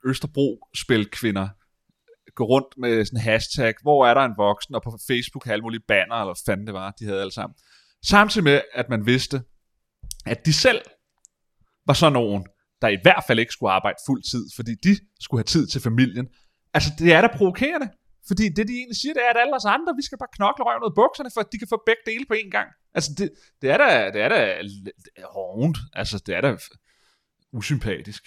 Østerbro-spilkvinder 0.06 1.48
gå 2.36 2.44
rundt 2.44 2.78
med 2.78 3.04
sådan 3.04 3.16
en 3.16 3.22
hashtag, 3.22 3.74
hvor 3.82 4.06
er 4.06 4.14
der 4.14 4.20
en 4.20 4.34
voksen, 4.36 4.74
og 4.74 4.82
på 4.82 4.98
Facebook 5.06 5.44
have 5.44 5.52
alle 5.52 5.62
mulige 5.62 5.84
banner, 5.88 6.14
eller 6.14 6.24
hvad 6.24 6.42
fanden 6.46 6.66
det 6.66 6.74
var, 6.74 6.90
de 6.90 7.04
havde 7.04 7.20
alle 7.20 7.32
sammen. 7.32 7.54
Samtidig 8.04 8.44
med, 8.44 8.60
at 8.74 8.88
man 8.88 9.06
vidste, 9.06 9.42
at 10.26 10.46
de 10.46 10.52
selv 10.52 10.82
var 11.86 11.94
sådan 11.94 12.12
nogen, 12.12 12.46
der 12.82 12.88
i 12.88 12.98
hvert 13.02 13.24
fald 13.26 13.38
ikke 13.38 13.52
skulle 13.52 13.72
arbejde 13.72 13.96
fuld 14.06 14.22
tid, 14.22 14.44
fordi 14.56 14.74
de 14.84 14.96
skulle 15.20 15.38
have 15.38 15.52
tid 15.56 15.66
til 15.66 15.80
familien. 15.80 16.26
Altså, 16.74 16.90
det 16.98 17.12
er 17.12 17.20
da 17.20 17.28
provokerende. 17.36 17.88
Fordi 18.28 18.48
det, 18.48 18.68
de 18.68 18.72
egentlig 18.72 18.96
siger, 18.96 19.14
det 19.14 19.22
er, 19.26 19.30
at 19.30 19.40
alle 19.42 19.54
os 19.56 19.64
andre, 19.64 19.92
vi 19.96 20.02
skal 20.02 20.18
bare 20.18 20.34
knokle 20.36 20.64
røven 20.64 20.82
ud 20.82 20.90
af 20.90 20.94
bukserne, 20.94 21.30
for 21.34 21.40
at 21.40 21.52
de 21.52 21.58
kan 21.58 21.68
få 21.68 21.82
begge 21.86 22.02
dele 22.10 22.24
på 22.28 22.34
én 22.34 22.50
gang. 22.50 22.68
Altså, 22.94 23.10
det, 23.18 23.30
det 23.62 23.70
er 23.70 23.78
da, 23.82 24.10
det 24.14 24.20
er 24.26 24.28
da 24.28 24.40
hårdt. 24.56 25.34
hovent. 25.36 25.78
Altså, 25.92 26.22
det 26.26 26.34
er 26.34 26.40
da 26.40 26.56
usympatisk. 27.52 28.22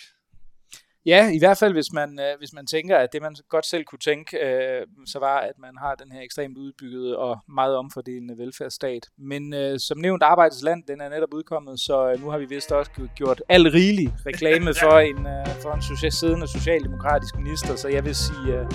Ja, 1.07 1.29
i 1.31 1.39
hvert 1.39 1.57
fald 1.57 1.73
hvis 1.73 1.93
man, 1.93 2.19
øh, 2.19 2.37
hvis 2.39 2.53
man 2.53 2.65
tænker, 2.65 2.97
at 2.97 3.09
det 3.13 3.21
man 3.21 3.35
godt 3.49 3.65
selv 3.65 3.83
kunne 3.83 3.99
tænke, 3.99 4.37
øh, 4.45 4.85
så 5.05 5.19
var, 5.19 5.37
at 5.39 5.55
man 5.59 5.73
har 5.79 5.95
den 5.95 6.11
her 6.11 6.21
ekstremt 6.21 6.57
udbyggede 6.57 7.17
og 7.17 7.37
meget 7.49 7.75
omfordelende 7.75 8.37
velfærdsstat. 8.37 9.03
Men 9.17 9.53
øh, 9.53 9.79
som 9.79 9.97
nævnt, 9.97 10.23
Arbejdets 10.23 10.63
Land, 10.63 10.83
den 10.87 11.01
er 11.01 11.09
netop 11.09 11.33
udkommet, 11.33 11.79
så 11.79 12.11
øh, 12.11 12.21
nu 12.21 12.29
har 12.29 12.37
vi 12.37 12.45
vist 12.45 12.71
også 12.71 12.91
gjort 13.15 13.41
al 13.49 13.63
rigelig 13.63 14.13
reklame 14.25 14.73
for 14.83 14.99
en, 14.99 15.27
øh, 15.27 15.61
for 15.61 15.71
en 15.71 15.81
social, 15.81 16.11
siddende 16.11 16.47
socialdemokratisk 16.47 17.35
minister, 17.35 17.75
så 17.75 17.87
jeg 17.87 18.05
vil 18.05 18.15
sige 18.15 18.53
øh, 18.59 18.65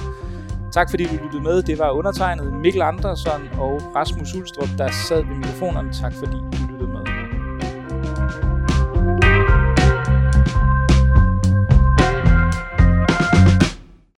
tak 0.73 0.91
fordi 0.91 1.05
du 1.05 1.17
lyttede 1.25 1.43
med. 1.43 1.63
Det 1.63 1.79
var 1.79 1.91
undertegnet 1.91 2.53
Mikkel 2.53 2.83
Andersson 2.83 3.49
og 3.59 3.95
Rasmus 3.97 4.35
Ulstrup, 4.35 4.69
der 4.79 4.89
sad 5.09 5.25
ved 5.29 5.37
mikrofonerne. 5.37 5.93
Tak 5.93 6.13
fordi 6.21 6.37
I 6.37 7.12